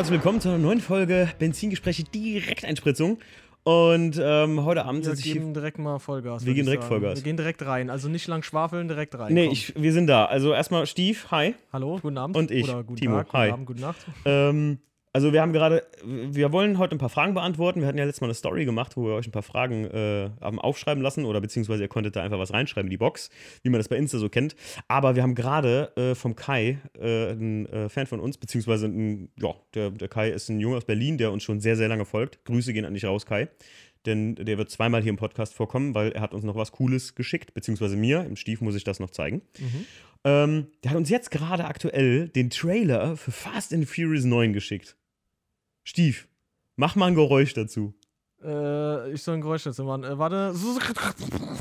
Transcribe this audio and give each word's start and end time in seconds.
Herzlich 0.00 0.18
willkommen 0.18 0.40
zu 0.40 0.48
einer 0.48 0.56
neuen 0.56 0.80
Folge 0.80 1.28
Benzingespräche 1.38 2.04
Direkteinspritzung. 2.04 3.18
Und 3.64 4.18
ähm, 4.18 4.64
heute 4.64 4.86
Abend 4.86 5.04
Wir 5.04 5.10
sitze 5.10 5.28
ich 5.28 5.34
geben 5.34 5.44
hier. 5.44 5.52
direkt 5.52 5.78
mal 5.78 5.98
Vollgas. 5.98 6.46
Wir 6.46 6.54
gehen 6.54 6.64
direkt 6.64 6.84
sagen. 6.84 6.94
Vollgas. 6.94 7.16
Wir 7.16 7.22
gehen 7.22 7.36
direkt 7.36 7.66
rein. 7.66 7.90
Also 7.90 8.08
nicht 8.08 8.26
lang 8.26 8.42
schwafeln, 8.42 8.88
direkt 8.88 9.18
rein. 9.18 9.34
Nee, 9.34 9.50
ich, 9.52 9.74
wir 9.76 9.92
sind 9.92 10.06
da. 10.06 10.24
Also 10.24 10.54
erstmal 10.54 10.86
Stief, 10.86 11.30
hi. 11.30 11.54
Hallo, 11.70 11.98
guten 12.00 12.16
Abend. 12.16 12.34
Und 12.34 12.50
ich, 12.50 12.64
Oder 12.64 12.82
guten 12.82 12.96
Timo. 12.96 13.16
Tag, 13.16 13.26
guten 13.26 13.36
Hi. 13.36 13.50
Abend, 13.50 13.66
gute 13.66 13.80
Nacht. 13.82 14.06
Ähm, 14.24 14.78
also 15.12 15.32
wir 15.32 15.42
haben 15.42 15.52
gerade, 15.52 15.84
wir 16.04 16.52
wollen 16.52 16.78
heute 16.78 16.94
ein 16.94 16.98
paar 16.98 17.08
Fragen 17.08 17.34
beantworten. 17.34 17.80
Wir 17.80 17.88
hatten 17.88 17.98
ja 17.98 18.04
letztes 18.04 18.20
Mal 18.20 18.28
eine 18.28 18.34
Story 18.34 18.64
gemacht, 18.64 18.96
wo 18.96 19.06
wir 19.06 19.14
euch 19.14 19.26
ein 19.26 19.32
paar 19.32 19.42
Fragen 19.42 19.84
äh, 19.86 20.30
haben 20.40 20.60
aufschreiben 20.60 21.02
lassen 21.02 21.24
oder 21.24 21.40
beziehungsweise 21.40 21.82
ihr 21.82 21.88
konntet 21.88 22.14
da 22.14 22.22
einfach 22.22 22.38
was 22.38 22.52
reinschreiben 22.52 22.86
in 22.86 22.90
die 22.90 22.96
Box, 22.96 23.28
wie 23.62 23.70
man 23.70 23.80
das 23.80 23.88
bei 23.88 23.96
Insta 23.96 24.18
so 24.18 24.28
kennt. 24.28 24.54
Aber 24.86 25.16
wir 25.16 25.24
haben 25.24 25.34
gerade 25.34 25.90
äh, 25.96 26.14
vom 26.14 26.36
Kai, 26.36 26.78
äh, 27.00 27.32
ein 27.32 27.66
äh, 27.66 27.88
Fan 27.88 28.06
von 28.06 28.20
uns, 28.20 28.38
beziehungsweise 28.38 28.86
ein, 28.86 29.30
ja, 29.36 29.54
der, 29.74 29.90
der 29.90 30.08
Kai 30.08 30.30
ist 30.30 30.48
ein 30.48 30.60
Junge 30.60 30.76
aus 30.76 30.84
Berlin, 30.84 31.18
der 31.18 31.32
uns 31.32 31.42
schon 31.42 31.58
sehr, 31.60 31.76
sehr 31.76 31.88
lange 31.88 32.04
folgt. 32.04 32.44
Grüße 32.44 32.72
gehen 32.72 32.84
an 32.84 32.94
dich 32.94 33.04
raus, 33.04 33.26
Kai. 33.26 33.48
Denn 34.06 34.36
der 34.36 34.58
wird 34.58 34.70
zweimal 34.70 35.02
hier 35.02 35.10
im 35.10 35.16
Podcast 35.16 35.54
vorkommen, 35.54 35.94
weil 35.94 36.12
er 36.12 36.22
hat 36.22 36.32
uns 36.34 36.44
noch 36.44 36.54
was 36.54 36.72
Cooles 36.72 37.16
geschickt, 37.16 37.52
beziehungsweise 37.52 37.96
mir. 37.96 38.24
Im 38.24 38.36
Stief 38.36 38.60
muss 38.60 38.74
ich 38.76 38.84
das 38.84 39.00
noch 39.00 39.10
zeigen. 39.10 39.42
Ähm, 40.24 40.68
der 40.84 40.92
hat 40.92 40.98
uns 40.98 41.10
jetzt 41.10 41.30
gerade 41.30 41.64
aktuell 41.64 42.28
den 42.28 42.50
Trailer 42.50 43.16
für 43.16 43.32
Fast 43.32 43.72
and 43.72 43.88
Furious 43.88 44.24
9 44.24 44.52
geschickt. 44.52 44.96
Stief, 45.90 46.28
mach 46.76 46.94
mal 46.94 47.06
ein 47.06 47.16
Geräusch 47.16 47.52
dazu. 47.52 47.94
Äh, 48.44 49.10
ich 49.12 49.24
soll 49.24 49.34
ein 49.34 49.40
Geräusch 49.40 49.64
dazu 49.64 49.82
machen. 49.82 50.04
Äh, 50.04 50.16
warte. 50.16 50.54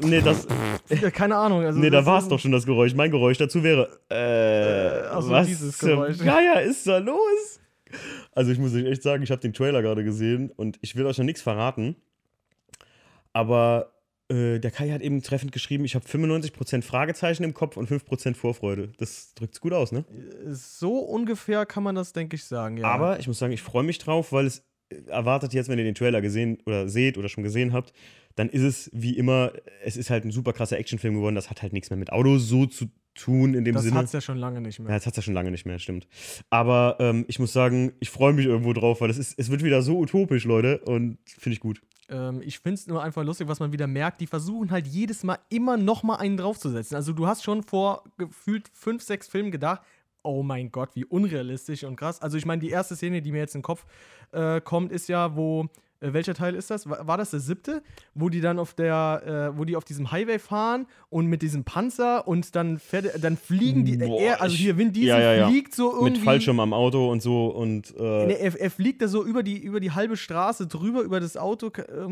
Nee, 0.04 0.22
das, 0.22 0.48
Ja, 1.02 1.10
Keine 1.10 1.36
Ahnung. 1.36 1.66
Also 1.66 1.80
nee 1.80 1.90
da 1.90 2.06
war 2.06 2.20
es 2.20 2.28
doch 2.28 2.38
schon 2.38 2.52
das 2.52 2.68
Geräusch. 2.68 2.94
Mein 2.94 3.10
Geräusch 3.10 3.40
dazu 3.40 3.64
wäre. 3.64 3.90
Äh, 4.12 5.00
Äh, 5.00 5.08
ach 5.10 5.24
so, 5.24 5.32
was 5.32 5.48
dieses 5.48 5.80
Geräusch. 5.80 6.20
Geier 6.20 6.62
ist 6.62 6.86
da 6.86 7.00
los? 7.00 7.60
Also, 8.34 8.52
ich 8.52 8.60
muss 8.60 8.72
euch 8.76 8.86
echt 8.86 9.02
sagen, 9.02 9.24
ich 9.24 9.32
habe 9.32 9.42
den 9.42 9.52
Trailer 9.52 9.82
gerade 9.82 10.04
gesehen 10.04 10.52
und 10.56 10.78
ich 10.82 10.96
will 10.96 11.08
euch 11.08 11.18
noch 11.18 11.26
nichts 11.26 11.42
verraten. 11.42 11.96
Aber 13.34 13.92
äh, 14.30 14.60
der 14.60 14.72
Kai 14.72 14.92
hat 14.92 15.02
eben 15.02 15.22
treffend 15.22 15.52
geschrieben: 15.52 15.86
Ich 15.86 15.96
habe 15.96 16.06
95% 16.06 16.84
Fragezeichen 16.84 17.44
im 17.44 17.54
Kopf 17.54 17.78
und 17.78 17.90
5% 17.90 18.36
Vorfreude. 18.36 18.92
Das 18.98 19.34
drückt's 19.34 19.60
gut 19.60 19.74
aus, 19.74 19.92
ne? 19.92 20.06
So 20.48 21.00
ungefähr 21.00 21.66
kann 21.66 21.84
man 21.84 21.96
das, 21.96 22.14
denke 22.14 22.36
ich, 22.36 22.46
sagen. 22.46 22.78
Ja. 22.78 22.88
Aber 22.88 23.20
ich 23.20 23.28
muss 23.28 23.40
sagen, 23.40 23.54
ich 23.54 23.62
freue 23.62 23.84
mich 23.84 23.98
drauf, 23.98 24.32
weil 24.32 24.46
es 24.46 24.64
erwartet 25.08 25.54
jetzt, 25.54 25.70
wenn 25.70 25.78
ihr 25.78 25.86
den 25.86 25.96
Trailer 25.96 26.22
gesehen 26.22 26.60
oder 26.66 26.88
seht 26.90 27.18
oder 27.18 27.30
schon 27.30 27.44
gesehen 27.44 27.74
habt, 27.74 27.94
dann 28.36 28.50
ist 28.50 28.64
es 28.64 28.90
wie 28.94 29.18
immer, 29.18 29.52
es 29.84 29.98
ist 29.98 30.10
halt 30.10 30.26
ein 30.26 30.32
super 30.32 30.54
krasser 30.54 30.78
Actionfilm 30.78 31.16
geworden. 31.16 31.36
Das 31.36 31.50
hat 31.50 31.62
halt 31.62 31.74
nichts 31.74 31.90
mehr 31.90 31.98
mit 31.98 32.12
Autos 32.12 32.48
so 32.48 32.66
zu 32.66 32.90
tun 33.20 33.54
in 33.54 33.66
dem 33.66 33.76
das 33.76 33.84
Sinne. 33.84 33.96
hat 33.98 34.06
es 34.06 34.12
ja 34.14 34.22
schon 34.22 34.38
lange 34.38 34.62
nicht 34.62 34.78
Ja, 34.80 34.86
mehr. 34.86 34.96
das 34.96 35.06
hat 35.06 35.14
es 35.14 35.18
ja 35.18 35.24
schon 35.24 35.34
lange 35.34 35.52
nicht 35.52 35.66
mehr, 35.66 35.80
stimmt. 35.80 36.08
Aber 36.50 36.98
ähm, 37.00 37.26
ich 37.28 37.40
muss 37.40 37.54
sagen, 37.54 37.94
ich 38.00 38.10
freue 38.10 38.34
mich 38.34 38.46
irgendwo 38.46 38.74
drauf, 38.74 39.02
weil 39.02 39.10
es, 39.10 39.18
ist, 39.18 39.38
es 39.38 39.50
wird 39.52 39.64
wieder 39.64 39.82
so 39.82 39.98
utopisch, 40.00 40.46
Leute, 40.46 40.80
und 40.86 41.18
finde 41.26 41.54
ich 41.54 41.60
gut. 41.60 41.82
Ähm, 42.10 42.42
ich 42.44 42.60
finde 42.60 42.76
es 42.76 42.88
nur 42.88 43.04
einfach 43.04 43.24
lustig, 43.24 43.48
was 43.48 43.60
man 43.60 43.72
wieder 43.72 43.88
merkt. 43.88 44.22
Die 44.22 44.28
versuchen 44.28 44.72
halt 44.72 44.88
jedes 44.88 45.24
Mal 45.24 45.38
immer 45.50 45.78
noch 45.78 46.04
mal 46.04 46.16
einen 46.16 46.38
draufzusetzen. 46.38 46.96
Also 46.96 47.14
du 47.14 47.28
hast 47.28 47.44
schon 47.44 47.64
vor 47.64 48.04
gefühlt 48.18 48.70
fünf, 48.74 49.04
sechs 49.04 49.28
Filmen 49.28 49.52
gedacht, 49.52 49.82
oh 50.24 50.44
mein 50.44 50.72
Gott, 50.72 50.96
wie 50.96 51.06
unrealistisch 51.06 51.84
und 51.84 51.96
krass. 51.96 52.22
Also 52.22 52.38
ich 52.38 52.46
meine, 52.46 52.62
die 52.62 52.70
erste 52.70 52.96
Szene, 52.96 53.22
die 53.22 53.32
mir 53.32 53.38
jetzt 53.40 53.56
in 53.56 53.60
den 53.60 53.64
Kopf 53.64 53.86
äh, 54.32 54.60
kommt, 54.62 54.92
ist 54.92 55.08
ja, 55.08 55.36
wo 55.36 55.68
äh, 56.02 56.14
welcher 56.14 56.34
Teil 56.34 56.56
ist 56.56 56.70
das? 56.70 56.90
War, 56.90 57.06
war 57.08 57.18
das 57.18 57.32
der 57.32 57.40
siebte? 57.40 57.82
Wo 58.14 58.30
die 58.30 58.42
dann 58.42 58.60
auf 58.60 58.74
der, 58.74 59.52
äh, 59.54 59.58
wo 59.58 59.66
die 59.66 59.76
auf 59.76 59.86
diesem 59.86 60.12
Highway 60.12 60.40
fahren 60.40 60.88
und 61.10 61.28
mit 61.28 61.42
diesem 61.42 61.64
Panzer 61.64 62.28
und 62.28 62.56
dann, 62.56 62.80
fährt, 62.80 63.24
dann 63.24 63.38
fliegen 63.38 63.86
die, 63.86 63.98
Boah, 63.98 64.20
er, 64.20 64.42
also 64.42 64.56
hier 64.56 64.78
Vin 64.78 64.94
Diesel 64.94 65.10
ja, 65.10 65.20
ja, 65.20 65.34
ja. 65.34 65.50
fliegt 65.50 65.76
so 65.76 65.92
irgendwie. 65.94 66.12
Mit 66.12 66.24
Fallschirm 66.24 66.60
am 66.60 66.74
Auto 66.74 67.10
und 67.10 67.22
so 67.22 67.48
und 67.48 67.96
äh, 67.98 68.34
er, 68.34 68.60
er 68.60 68.72
fliegt 68.72 69.02
da 69.02 69.08
so 69.08 69.24
über 69.26 69.44
die, 69.44 69.58
über 69.58 69.80
die 69.80 69.92
halbe 69.92 70.18
Straße 70.18 70.68
drüber, 70.68 71.02
über 71.02 71.20
das 71.20 71.38
Auto. 71.38 71.72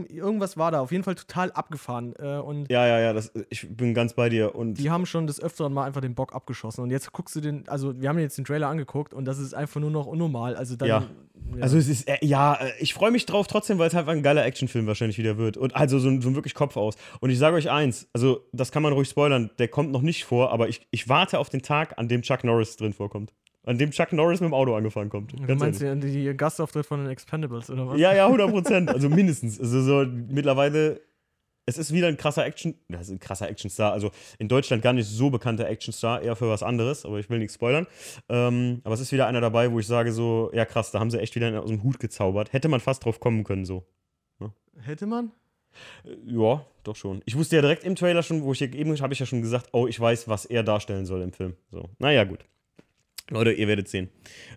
Irgendwas 0.09 0.57
war 0.57 0.71
da. 0.71 0.81
Auf 0.81 0.91
jeden 0.91 1.03
Fall 1.03 1.15
total 1.15 1.51
abgefahren. 1.51 2.13
Äh, 2.19 2.37
und 2.37 2.69
ja, 2.69 2.85
ja, 2.85 2.99
ja, 2.99 3.13
das, 3.13 3.31
ich 3.49 3.67
bin 3.69 3.93
ganz 3.93 4.13
bei 4.13 4.29
dir. 4.29 4.55
Und 4.55 4.75
die 4.75 4.89
haben 4.89 5.05
schon 5.05 5.27
des 5.27 5.41
Öfteren 5.41 5.73
mal 5.73 5.85
einfach 5.85 6.01
den 6.01 6.15
Bock 6.15 6.33
abgeschossen. 6.33 6.81
Und 6.83 6.91
jetzt 6.91 7.11
guckst 7.11 7.35
du 7.35 7.41
den, 7.41 7.67
also 7.67 7.99
wir 7.99 8.09
haben 8.09 8.19
jetzt 8.19 8.37
den 8.37 8.45
Trailer 8.45 8.67
angeguckt 8.67 9.13
und 9.13 9.25
das 9.25 9.39
ist 9.39 9.53
einfach 9.53 9.79
nur 9.79 9.91
noch 9.91 10.05
unnormal. 10.05 10.55
Also 10.55 10.75
dann. 10.75 10.87
Ja. 10.87 11.03
Also 11.61 11.77
es 11.77 11.87
ist, 11.87 12.07
äh, 12.07 12.17
ja, 12.21 12.55
äh, 12.55 12.71
ich 12.79 12.93
freue 12.93 13.11
mich 13.11 13.25
drauf 13.25 13.47
trotzdem, 13.47 13.76
weil 13.79 13.87
es 13.87 13.93
halt 13.93 14.07
ein 14.07 14.23
geiler 14.23 14.45
Actionfilm 14.45 14.87
wahrscheinlich 14.87 15.17
wieder 15.17 15.37
wird. 15.37 15.57
Und 15.57 15.75
also 15.75 15.99
so 15.99 16.09
ein, 16.09 16.21
so 16.21 16.29
ein 16.29 16.35
wirklich 16.35 16.53
Kopf 16.53 16.77
aus. 16.77 16.95
Und 17.19 17.29
ich 17.29 17.37
sage 17.39 17.55
euch 17.55 17.69
eins, 17.69 18.07
also 18.13 18.45
das 18.51 18.71
kann 18.71 18.83
man 18.83 18.93
ruhig 18.93 19.09
spoilern, 19.09 19.49
der 19.59 19.67
kommt 19.67 19.91
noch 19.91 20.01
nicht 20.01 20.25
vor, 20.25 20.51
aber 20.51 20.69
ich, 20.69 20.87
ich 20.91 21.09
warte 21.09 21.39
auf 21.39 21.49
den 21.49 21.61
Tag, 21.61 21.97
an 21.97 22.07
dem 22.07 22.21
Chuck 22.21 22.43
Norris 22.43 22.77
drin 22.77 22.93
vorkommt. 22.93 23.33
An 23.65 23.77
dem 23.77 23.91
Chuck 23.91 24.13
Norris 24.13 24.39
mit 24.39 24.49
dem 24.49 24.53
Auto 24.53 24.73
angefahren 24.75 25.09
kommt. 25.09 25.33
du 25.33 25.45
Ganz 25.45 25.59
meinst 25.59 25.81
ehrlich. 25.81 26.05
die, 26.05 26.23
die 26.23 26.37
Gastauftritt 26.37 26.85
von 26.85 27.01
den 27.01 27.09
Expendables, 27.09 27.69
oder 27.69 27.87
was? 27.87 27.99
Ja, 27.99 28.13
ja, 28.13 28.25
100 28.25 28.49
Prozent. 28.49 28.89
Also 28.89 29.09
mindestens. 29.09 29.59
Also 29.59 29.81
so 29.81 30.05
mittlerweile, 30.29 31.01
es 31.67 31.77
ist 31.77 31.91
wieder 31.91 32.07
ein 32.07 32.17
krasser 32.17 32.45
Action, 32.45 32.75
das 32.87 33.01
ist 33.01 33.09
ein 33.11 33.19
krasser 33.19 33.47
Actionstar. 33.47 33.91
Also 33.91 34.11
in 34.39 34.47
Deutschland 34.47 34.81
gar 34.81 34.93
nicht 34.93 35.07
so 35.07 35.29
bekannter 35.29 35.67
Actionstar, 35.67 36.21
eher 36.21 36.35
für 36.35 36.49
was 36.49 36.63
anderes, 36.63 37.05
aber 37.05 37.19
ich 37.19 37.29
will 37.29 37.39
nichts 37.39 37.55
spoilern. 37.55 37.85
Ähm, 38.29 38.81
aber 38.85 38.95
es 38.95 39.01
ist 39.01 39.11
wieder 39.11 39.27
einer 39.27 39.41
dabei, 39.41 39.71
wo 39.71 39.79
ich 39.79 39.85
sage 39.85 40.13
so, 40.13 40.49
ja 40.53 40.65
krass, 40.65 40.91
da 40.91 40.99
haben 40.99 41.11
sie 41.11 41.19
echt 41.19 41.35
wieder 41.35 41.47
einen 41.47 41.57
aus 41.57 41.69
dem 41.69 41.83
Hut 41.83 41.99
gezaubert. 41.99 42.53
Hätte 42.53 42.69
man 42.69 42.79
fast 42.79 43.05
drauf 43.05 43.19
kommen 43.19 43.43
können 43.43 43.65
so. 43.65 43.85
Hätte 44.79 45.07
man? 45.07 45.31
Äh, 46.05 46.15
Ja, 46.25 46.65
doch 46.83 46.95
schon. 46.95 47.21
Ich 47.25 47.35
wusste 47.35 47.57
ja 47.57 47.61
direkt 47.61 47.83
im 47.83 47.95
Trailer 47.95 48.23
schon, 48.23 48.43
wo 48.43 48.53
ich 48.53 48.59
ja 48.59 48.67
eben 48.67 48.99
habe 49.01 49.13
ich 49.13 49.19
ja 49.19 49.25
schon 49.25 49.41
gesagt, 49.41 49.69
oh, 49.73 49.87
ich 49.87 49.99
weiß, 49.99 50.27
was 50.27 50.45
er 50.45 50.63
darstellen 50.63 51.05
soll 51.05 51.21
im 51.21 51.33
Film. 51.33 51.55
So, 51.71 51.89
naja, 51.99 52.23
gut. 52.23 52.45
Leute, 53.29 53.51
ihr 53.51 53.67
werdet 53.67 53.89
sehen. 53.89 54.09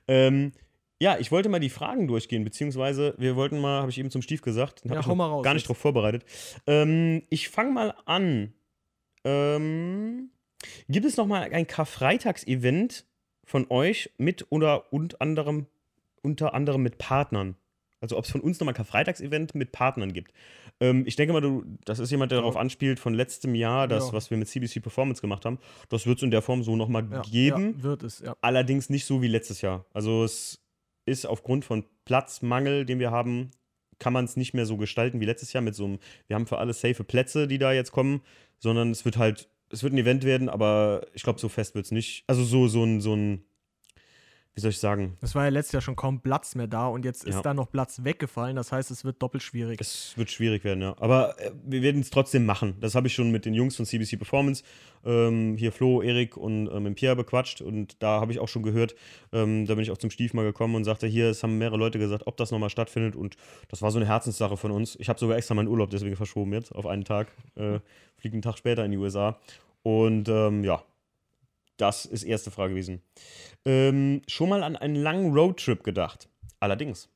Ähm, 0.07 0.53
ja, 1.01 1.19
ich 1.19 1.33
wollte 1.33 1.49
mal 1.49 1.61
die 1.61 1.71
Fragen 1.71 2.07
durchgehen, 2.07 2.45
beziehungsweise 2.45 3.15
wir 3.19 3.35
wollten 3.37 3.59
mal, 3.59 3.81
habe 3.81 3.91
ich 3.91 3.99
eben 3.99 4.11
zum 4.11 4.23
Stief 4.23 4.43
gesagt, 4.43 4.83
Ja, 4.85 5.05
hau 5.07 5.15
mal 5.15 5.27
raus 5.27 5.43
gar 5.45 5.55
nicht 5.55 5.63
jetzt. 5.63 5.69
drauf 5.69 5.79
vorbereitet. 5.79 6.25
Ähm, 6.67 7.23
ich 7.31 7.49
fange 7.49 7.73
mal 7.73 7.95
an. 8.05 8.53
Ähm, 9.25 10.31
gibt 10.89 11.07
es 11.07 11.17
noch 11.17 11.27
mal 11.27 11.43
ein 11.53 11.67
Karfreitags-Event 11.67 13.05
von 13.45 13.67
euch 13.71 14.11
mit 14.19 14.47
oder 14.51 14.93
und 14.93 15.21
anderem, 15.21 15.67
unter 16.23 16.55
anderem 16.55 16.83
mit 16.83 16.99
Partnern? 16.99 17.57
Also 18.03 18.17
ob 18.17 18.25
es 18.25 18.31
von 18.31 18.41
uns 18.41 18.59
nochmal 18.59 18.73
ein 18.73 18.77
Karfreitags-Event 18.77 19.55
mit 19.55 19.73
Partnern 19.73 20.15
gibt. 20.15 20.33
Ähm, 20.81 21.05
ich 21.07 21.17
denke 21.17 21.35
mal, 21.35 21.43
du, 21.43 21.65
das 21.85 21.99
ist 21.99 22.11
jemand, 22.11 22.33
der 22.33 22.39
Ja. 22.39 22.43
darauf 22.43 22.57
anspielt 22.57 22.99
von 22.99 23.13
letztem 23.13 23.55
Jahr, 23.55 23.89
das, 23.89 24.07
Ja. 24.09 24.13
was 24.15 24.31
wir 24.31 24.39
mit 24.39 24.49
CBC 24.49 24.81
Performance 24.81 25.21
gemacht 25.21 25.45
haben. 25.45 25.59
Das 25.91 26.07
wird 26.07 26.19
es 26.19 26.23
in 26.23 26.31
der 26.31 26.41
Form 26.41 26.63
so 26.63 26.77
nochmal 26.77 27.07
Ja, 27.13 27.21
geben. 27.23 27.83
Wird 27.83 28.03
es, 28.03 28.21
ja. 28.21 28.35
Allerdings 28.41 28.89
nicht 28.89 29.05
so 29.05 29.21
wie 29.21 29.29
letztes 29.29 29.61
Jahr. 29.61 29.85
Also 29.93 30.25
es 30.25 30.59
ist 31.07 31.27
aufgrund 31.27 31.65
von 31.65 31.85
Platzmangel, 32.05 32.85
den 32.85 32.99
wir 32.99 33.11
haben, 33.11 33.51
kann 33.99 34.13
man 34.13 34.25
es 34.25 34.37
nicht 34.37 34.55
mehr 34.55 34.67
so 34.67 34.77
gestalten 34.77 35.21
wie 35.21 35.27
letztes 35.27 35.53
Jahr 35.53 35.63
mit 35.63 35.75
so 35.75 35.85
einem, 35.85 35.99
wir 36.27 36.35
haben 36.35 36.47
für 36.47 36.59
alle 36.59 36.73
safe 36.73 37.05
Plätze, 37.05 37.47
die 37.47 37.59
da 37.59 37.73
jetzt 37.73 37.93
kommen, 37.93 38.23
sondern 38.59 38.91
es 38.91 39.05
wird 39.05 39.19
halt, 39.19 39.49
es 39.71 39.83
wird 39.83 39.93
ein 39.93 39.99
Event 39.99 40.25
werden, 40.25 40.49
aber 40.49 41.07
ich 41.13 41.23
glaube, 41.23 41.39
so 41.39 41.49
fest 41.49 41.75
wird 41.75 41.85
es 41.85 41.93
nicht. 41.93 42.25
Also 42.27 42.43
so, 42.45 42.67
so 42.67 42.83
ein, 42.83 43.01
so 43.01 43.15
ein, 43.15 43.45
wie 44.55 44.61
soll 44.61 44.71
ich 44.71 44.79
sagen, 44.79 45.17
Es 45.21 45.35
war 45.35 45.45
ja 45.45 45.49
letztes 45.51 45.73
Jahr 45.73 45.81
schon 45.81 45.95
kaum 45.97 46.21
Platz 46.21 46.55
mehr 46.57 46.67
da 46.67 46.89
und 46.89 47.05
jetzt 47.05 47.25
Ja. 47.27 47.37
ist 47.37 47.43
da 47.43 47.55
noch 47.55 47.71
Platz 47.71 48.03
weggefallen. 48.03 48.57
Das 48.57 48.73
heißt, 48.73 48.91
es 48.91 49.05
wird 49.05 49.23
doppelt 49.23 49.43
schwierig. 49.43 49.81
Es 49.81 50.13
wird 50.17 50.31
schwierig 50.31 50.65
werden, 50.65 50.83
ja. 50.83 50.95
Aber 50.99 51.39
äh, 51.41 51.53
wir 51.65 51.83
werden 51.83 52.01
es 52.01 52.11
trotzdem 52.11 52.45
machen. 52.47 52.75
Das 52.81 52.95
habe 52.95 53.07
ich 53.07 53.15
schon 53.15 53.31
mit 53.31 53.45
den 53.45 53.55
Jungs 53.55 53.77
von 53.77 53.87
CBC 53.87 54.17
Performance, 54.17 54.65
ähm, 55.05 55.57
hier 55.57 55.71
Flo, 55.73 56.03
Erik 56.03 56.37
und 56.37 56.69
ähm, 56.69 56.83
mit 56.83 56.97
Pierre 56.97 57.15
bequatscht. 57.17 57.61
Und 57.63 58.03
da 58.03 58.21
habe 58.21 58.33
ich 58.33 58.41
auch 58.41 58.49
schon 58.49 58.63
gehört, 58.65 58.97
ähm, 59.33 59.67
da 59.67 59.75
bin 59.77 59.83
ich 59.83 59.93
auch 59.93 59.99
zum 59.99 60.11
Stief 60.11 60.35
mal 60.35 60.45
gekommen 60.45 60.75
und 60.75 60.85
sagte, 60.85 61.07
hier, 61.07 61.31
es 61.31 61.43
haben 61.43 61.57
mehrere 61.59 61.77
Leute 61.79 61.99
gesagt, 62.01 62.27
ob 62.27 62.37
das 62.37 62.51
nochmal 62.51 62.71
stattfindet. 62.71 63.15
Und 63.17 63.37
das 63.69 63.83
war 63.83 63.91
so 63.93 63.99
eine 63.99 64.07
Herzenssache 64.09 64.57
von 64.57 64.73
uns. 64.73 64.97
Ich 64.99 65.09
habe 65.09 65.19
sogar 65.19 65.37
extra 65.37 65.55
meinen 65.55 65.69
Urlaub 65.69 65.91
deswegen 65.91 66.17
verschoben 66.17 66.53
jetzt 66.53 66.73
auf 66.75 66.87
einen 66.87 67.05
Tag. 67.05 67.29
Äh, 67.55 67.79
fliege 68.19 68.35
einen 68.35 68.43
Tag 68.43 68.59
später 68.59 68.85
in 68.85 68.91
die 68.91 68.99
USA. 68.99 69.39
Und 69.83 70.29
ähm, 70.29 70.65
ja, 70.65 70.83
das 71.81 72.05
ist 72.07 72.23
erste 72.23 72.51
Frage 72.51 72.75
gewesen. 72.75 73.03
Ähm, 73.65 74.23
schon 74.27 74.49
mal 74.49 74.63
an 74.63 74.77
einen 74.77 74.97
langen 74.97 75.33
Roadtrip 75.33 75.83
gedacht. 75.85 76.29
Allerdings. 76.61 77.09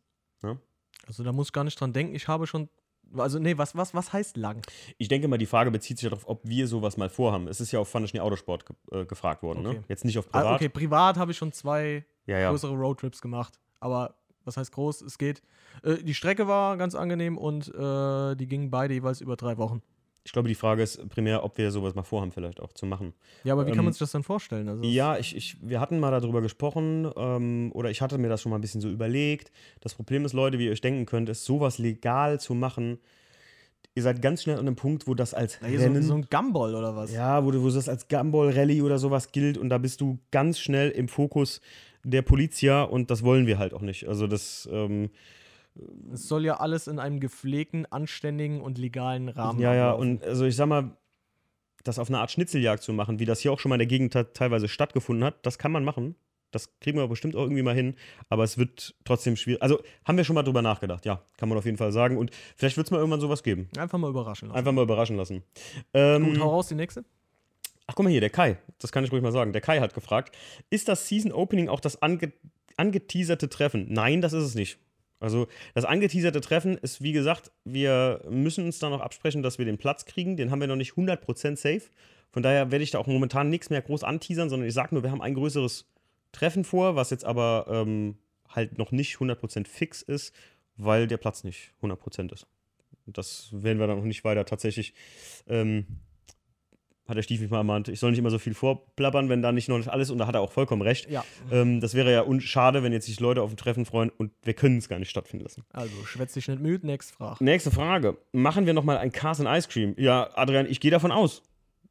Also 1.06 1.22
da 1.22 1.32
muss 1.32 1.48
ich 1.48 1.52
gar 1.52 1.64
nicht 1.64 1.78
dran 1.78 1.92
denken. 1.92 2.14
Ich 2.14 2.28
habe 2.28 2.46
schon. 2.46 2.68
Also, 3.16 3.38
nee, 3.38 3.58
was, 3.58 3.76
was, 3.76 3.94
was 3.94 4.12
heißt 4.12 4.36
lang? 4.36 4.62
Ich 4.98 5.08
denke 5.08 5.28
mal, 5.28 5.36
die 5.36 5.46
Frage 5.46 5.70
bezieht 5.70 5.98
sich 5.98 6.08
darauf, 6.08 6.26
ob 6.26 6.40
wir 6.48 6.66
sowas 6.66 6.96
mal 6.96 7.10
vorhaben. 7.10 7.46
Es 7.46 7.60
ist 7.60 7.70
ja 7.70 7.78
auf 7.78 7.88
Fun 7.88 8.08
Schnee 8.08 8.20
Autosport 8.20 8.64
ge 8.66 8.74
äh, 8.90 9.04
gefragt 9.04 9.42
worden, 9.42 9.62
ne? 9.62 9.68
Okay. 9.70 9.82
Jetzt 9.88 10.04
nicht 10.04 10.18
auf 10.18 10.28
privat. 10.28 10.46
Ah, 10.46 10.54
okay, 10.54 10.68
privat 10.68 11.16
habe 11.16 11.30
ich 11.30 11.36
schon 11.36 11.52
zwei 11.52 12.04
Ja, 12.26 12.38
ja. 12.38 12.50
größere 12.50 12.72
Roadtrips 12.74 13.20
gemacht. 13.20 13.60
Aber 13.78 14.14
was 14.44 14.56
heißt 14.56 14.72
groß? 14.72 15.02
Es 15.02 15.18
geht. 15.18 15.42
Äh, 15.82 15.96
die 16.02 16.14
Strecke 16.14 16.48
war 16.48 16.76
ganz 16.76 16.94
angenehm 16.94 17.38
und 17.38 17.68
äh, 17.68 18.34
die 18.34 18.46
gingen 18.46 18.70
beide 18.70 18.94
jeweils 18.94 19.20
über 19.20 19.36
drei 19.36 19.58
Wochen. 19.58 19.82
Ich 20.26 20.32
glaube, 20.32 20.48
die 20.48 20.54
Frage 20.54 20.82
ist 20.82 21.06
primär, 21.10 21.44
ob 21.44 21.58
wir 21.58 21.70
sowas 21.70 21.94
mal 21.94 22.02
vorhaben, 22.02 22.32
vielleicht 22.32 22.58
auch 22.60 22.72
zu 22.72 22.86
machen. 22.86 23.12
Ja, 23.44 23.52
aber 23.52 23.66
wie 23.66 23.70
Ähm, 23.70 23.76
kann 23.76 23.84
man 23.84 23.92
sich 23.92 24.00
das 24.00 24.12
dann 24.12 24.22
vorstellen? 24.22 24.68
Also, 24.68 24.82
Ja, 24.82 25.18
ich, 25.18 25.36
ich, 25.36 25.58
wir 25.60 25.80
hatten 25.80 25.98
mal 26.00 26.10
darüber 26.10 26.40
gesprochen, 26.40 27.10
ähm, 27.14 27.70
oder 27.74 27.90
ich 27.90 28.00
hatte 28.00 28.16
mir 28.16 28.28
das 28.30 28.40
schon 28.40 28.48
mal 28.50 28.56
ein 28.56 28.62
bisschen 28.62 28.80
so 28.80 28.88
überlegt. 28.88 29.52
Das 29.80 29.94
Problem 29.94 30.24
ist, 30.24 30.32
Leute, 30.32 30.58
wie 30.58 30.64
ihr 30.66 30.72
euch 30.72 30.80
denken 30.80 31.04
könnt, 31.04 31.28
ist, 31.28 31.44
sowas 31.44 31.76
legal 31.78 32.40
zu 32.40 32.54
machen. 32.54 32.98
Ihr 33.94 34.02
seid 34.02 34.22
ganz 34.22 34.42
schnell 34.42 34.56
an 34.56 34.66
einem 34.66 34.76
Punkt, 34.76 35.06
wo 35.06 35.14
das 35.14 35.34
als 35.34 35.58
Na, 35.60 35.68
hier 35.68 35.78
so, 35.78 35.84
Rennen. 35.84 36.02
so 36.02 36.14
ein 36.14 36.26
Gumball 36.30 36.74
oder 36.74 36.96
was? 36.96 37.12
Ja, 37.12 37.44
wo, 37.44 37.50
du- 37.50 37.62
wo 37.62 37.68
das 37.68 37.88
als 37.88 38.08
Gumball 38.08 38.50
Rally 38.50 38.80
oder 38.82 38.98
sowas 38.98 39.30
gilt 39.30 39.58
und 39.58 39.68
da 39.68 39.76
bist 39.78 40.00
du 40.00 40.18
ganz 40.30 40.58
schnell 40.58 40.90
im 40.90 41.06
Fokus 41.08 41.60
der 42.02 42.22
Polizia 42.22 42.82
und 42.82 43.10
das 43.10 43.22
wollen 43.24 43.46
wir 43.46 43.58
halt 43.58 43.72
auch 43.74 43.82
nicht. 43.82 44.08
Also 44.08 44.26
das, 44.26 44.68
ähm, 44.72 45.10
Es 46.12 46.28
soll 46.28 46.44
ja 46.44 46.58
alles 46.58 46.86
in 46.86 46.98
einem 46.98 47.18
gepflegten, 47.20 47.84
anständigen 47.86 48.60
und 48.60 48.78
legalen 48.78 49.28
Rahmen 49.28 49.60
ja, 49.60 49.74
ja, 49.74 49.90
ablaufen. 49.92 50.18
und 50.18 50.24
also 50.24 50.44
ich 50.44 50.54
sag 50.56 50.66
mal, 50.66 50.96
das 51.82 51.98
auf 51.98 52.08
eine 52.08 52.18
Art 52.20 52.30
Schnitzeljagd 52.30 52.82
zu 52.82 52.92
machen, 52.92 53.18
wie 53.18 53.24
das 53.24 53.40
hier 53.40 53.52
auch 53.52 53.58
schon 53.58 53.68
mal 53.70 53.74
in 53.76 53.80
der 53.80 53.86
Gegend 53.88 54.12
te- 54.12 54.32
teilweise 54.32 54.68
stattgefunden 54.68 55.24
hat, 55.24 55.44
das 55.44 55.58
kann 55.58 55.72
man 55.72 55.84
machen. 55.84 56.14
Das 56.52 56.78
kriegen 56.78 56.98
wir 56.98 57.08
bestimmt 57.08 57.34
auch 57.34 57.42
irgendwie 57.42 57.62
mal 57.62 57.74
hin, 57.74 57.96
aber 58.28 58.44
es 58.44 58.56
wird 58.58 58.94
trotzdem 59.04 59.34
schwierig. 59.34 59.60
Also 59.60 59.82
haben 60.04 60.16
wir 60.16 60.22
schon 60.22 60.34
mal 60.34 60.44
drüber 60.44 60.62
nachgedacht, 60.62 61.04
ja, 61.04 61.20
kann 61.36 61.48
man 61.48 61.58
auf 61.58 61.64
jeden 61.64 61.76
Fall 61.76 61.90
sagen. 61.90 62.16
Und 62.16 62.30
vielleicht 62.56 62.76
wird 62.76 62.86
es 62.86 62.90
mal 62.92 62.98
irgendwann 62.98 63.20
sowas 63.20 63.42
geben. 63.42 63.68
Einfach 63.76 63.98
mal 63.98 64.08
überraschen 64.08 64.46
lassen. 64.48 64.56
Einfach 64.58 64.70
mal 64.70 64.82
überraschen 64.82 65.16
lassen. 65.16 65.42
Ähm, 65.92 66.24
Gut, 66.26 66.38
hau 66.40 66.50
raus, 66.50 66.68
die 66.68 66.76
nächste. 66.76 67.04
Ach, 67.88 67.94
guck 67.96 68.04
mal 68.04 68.10
hier, 68.10 68.20
der 68.20 68.30
Kai. 68.30 68.56
Das 68.78 68.92
kann 68.92 69.02
ich 69.04 69.10
ruhig 69.10 69.20
mal 69.22 69.32
sagen. 69.32 69.52
Der 69.52 69.60
Kai 69.60 69.80
hat 69.80 69.94
gefragt: 69.94 70.36
Ist 70.70 70.86
das 70.86 71.08
Season 71.08 71.32
Opening 71.32 71.68
auch 71.68 71.80
das 71.80 72.00
ange 72.00 72.32
angeteaserte 72.76 73.48
Treffen? 73.48 73.86
Nein, 73.90 74.20
das 74.20 74.32
ist 74.32 74.44
es 74.44 74.54
nicht. 74.54 74.78
Also, 75.24 75.48
das 75.72 75.86
angeteaserte 75.86 76.42
Treffen 76.42 76.76
ist, 76.76 77.02
wie 77.02 77.12
gesagt, 77.12 77.50
wir 77.64 78.20
müssen 78.28 78.66
uns 78.66 78.78
da 78.78 78.90
noch 78.90 79.00
absprechen, 79.00 79.42
dass 79.42 79.58
wir 79.58 79.64
den 79.64 79.78
Platz 79.78 80.04
kriegen. 80.04 80.36
Den 80.36 80.50
haben 80.50 80.60
wir 80.60 80.66
noch 80.66 80.76
nicht 80.76 80.92
100% 80.92 81.56
safe. 81.56 81.82
Von 82.30 82.42
daher 82.42 82.70
werde 82.70 82.84
ich 82.84 82.90
da 82.90 82.98
auch 82.98 83.06
momentan 83.06 83.48
nichts 83.48 83.70
mehr 83.70 83.80
groß 83.80 84.04
anteasern, 84.04 84.50
sondern 84.50 84.68
ich 84.68 84.74
sage 84.74 84.94
nur, 84.94 85.02
wir 85.02 85.10
haben 85.10 85.22
ein 85.22 85.32
größeres 85.34 85.86
Treffen 86.32 86.62
vor, 86.64 86.94
was 86.94 87.08
jetzt 87.08 87.24
aber 87.24 87.64
ähm, 87.68 88.18
halt 88.50 88.76
noch 88.76 88.92
nicht 88.92 89.16
100% 89.16 89.66
fix 89.66 90.02
ist, 90.02 90.34
weil 90.76 91.06
der 91.06 91.16
Platz 91.16 91.42
nicht 91.42 91.72
100% 91.80 92.30
ist. 92.30 92.46
Das 93.06 93.48
werden 93.52 93.78
wir 93.78 93.86
dann 93.86 93.96
noch 93.96 94.04
nicht 94.04 94.24
weiter 94.24 94.44
tatsächlich. 94.44 94.92
Ähm, 95.46 95.86
hat 97.06 97.16
der 97.16 97.22
Stief 97.22 97.40
mich 97.40 97.50
mal 97.50 97.58
ermahnt, 97.58 97.88
ich 97.88 98.00
soll 98.00 98.10
nicht 98.10 98.18
immer 98.18 98.30
so 98.30 98.38
viel 98.38 98.54
vorblabbern, 98.54 99.28
wenn 99.28 99.42
da 99.42 99.52
nicht 99.52 99.68
noch 99.68 99.86
alles, 99.88 100.10
und 100.10 100.18
da 100.18 100.26
hat 100.26 100.34
er 100.34 100.40
auch 100.40 100.52
vollkommen 100.52 100.82
recht. 100.82 101.10
Ja, 101.10 101.24
Ähm, 101.50 101.80
das 101.80 101.94
wäre 101.94 102.10
ja 102.12 102.24
schade, 102.40 102.82
wenn 102.82 102.92
jetzt 102.92 103.06
sich 103.06 103.20
Leute 103.20 103.42
auf 103.42 103.50
ein 103.50 103.56
Treffen 103.56 103.84
freuen 103.84 104.10
und 104.10 104.32
wir 104.42 104.54
können 104.54 104.78
es 104.78 104.88
gar 104.88 104.98
nicht 104.98 105.10
stattfinden 105.10 105.44
lassen. 105.44 105.64
also 105.72 105.94
schwätz 106.06 106.32
dich 106.34 106.48
nicht 106.48 106.60
müde, 106.62 106.86
next 106.86 107.12
Frage. 107.12 107.44
Nächste 107.44 107.70
Frage. 107.70 108.16
Machen 108.32 108.66
wir 108.66 108.72
nochmal 108.72 108.96
ein 108.98 109.12
Cars 109.12 109.40
and 109.40 109.48
Ice 109.48 109.68
Cream? 109.68 109.94
Ja, 109.98 110.30
Adrian, 110.34 110.66
ich 110.68 110.80
gehe 110.80 110.90
davon 110.90 111.12
aus. 111.12 111.42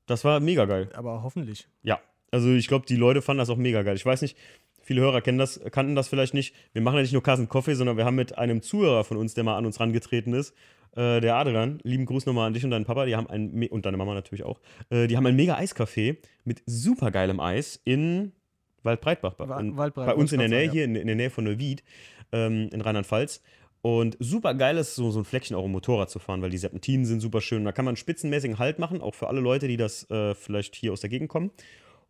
Das 0.07 0.23
war 0.25 0.39
mega 0.39 0.65
geil. 0.65 0.89
Aber 0.95 1.23
hoffentlich. 1.23 1.67
Ja, 1.83 1.99
also 2.31 2.51
ich 2.51 2.67
glaube, 2.67 2.85
die 2.87 2.95
Leute 2.95 3.21
fanden 3.21 3.39
das 3.39 3.49
auch 3.49 3.57
mega 3.57 3.83
geil. 3.83 3.95
Ich 3.95 4.05
weiß 4.05 4.21
nicht, 4.23 4.35
viele 4.81 5.01
Hörer 5.01 5.21
kennen 5.21 5.37
das, 5.37 5.61
kannten 5.71 5.95
das 5.95 6.07
vielleicht 6.07 6.33
nicht. 6.33 6.53
Wir 6.73 6.81
machen 6.81 6.95
ja 6.95 7.01
nicht 7.03 7.13
nur 7.13 7.23
Cars 7.23 7.39
and 7.39 7.49
Coffee, 7.49 7.75
sondern 7.75 7.95
wir 7.97 8.05
haben 8.05 8.15
mit 8.15 8.37
einem 8.37 8.61
Zuhörer 8.61 9.03
von 9.03 9.17
uns, 9.17 9.33
der 9.35 9.43
mal 9.43 9.57
an 9.57 9.65
uns 9.65 9.79
rangetreten 9.79 10.33
ist, 10.33 10.53
äh, 10.95 11.19
der 11.21 11.35
Adrian, 11.35 11.79
lieben 11.83 12.05
Gruß 12.05 12.25
nochmal 12.25 12.47
an 12.47 12.53
dich 12.53 12.63
und 12.63 12.71
deinen 12.71 12.85
Papa, 12.85 13.05
die 13.05 13.15
haben 13.15 13.27
ein, 13.27 13.67
und 13.69 13.85
deine 13.85 13.97
Mama 13.97 14.13
natürlich 14.13 14.43
auch, 14.43 14.59
äh, 14.89 15.07
die 15.07 15.17
haben 15.17 15.25
ein 15.25 15.35
mega 15.35 15.57
Eiscafé 15.57 16.17
mit 16.43 16.61
super 16.65 17.11
geilem 17.11 17.39
Eis 17.39 17.79
in 17.83 18.31
Waldbreitbach. 18.83 19.33
Bei, 19.35 19.47
Wa- 19.49 19.59
in, 19.59 19.77
Waldbreit, 19.77 20.07
bei 20.07 20.15
uns 20.15 20.31
in 20.33 20.39
der 20.39 20.49
Nähe, 20.49 20.69
hier 20.69 20.85
in, 20.85 20.95
in 20.95 21.07
der 21.07 21.15
Nähe 21.15 21.29
von 21.29 21.43
Neuwied, 21.45 21.83
ähm, 22.31 22.69
in 22.71 22.81
Rheinland-Pfalz. 22.81 23.41
Und 23.81 24.15
super 24.19 24.53
geil 24.53 24.77
ist, 24.77 24.95
so, 24.95 25.11
so 25.11 25.19
ein 25.19 25.25
Fleckchen 25.25 25.57
auch 25.57 25.65
im 25.65 25.71
Motorrad 25.71 26.09
zu 26.09 26.19
fahren, 26.19 26.41
weil 26.41 26.49
die 26.49 26.57
Serpentinen 26.57 27.05
sind 27.05 27.19
super 27.19 27.41
schön. 27.41 27.65
Da 27.65 27.71
kann 27.73 27.83
man 27.83 27.91
einen 27.91 27.97
spitzenmäßigen 27.97 28.57
Halt 28.57 28.79
machen, 28.79 29.01
auch 29.01 29.13
für 29.13 29.27
alle 29.27 29.41
Leute, 29.41 29.67
die 29.67 29.75
das 29.77 30.09
äh, 30.09 30.33
vielleicht 30.35 30.75
hier 30.75 30.93
aus 30.93 31.01
der 31.01 31.09
Gegend 31.09 31.27
kommen. 31.29 31.51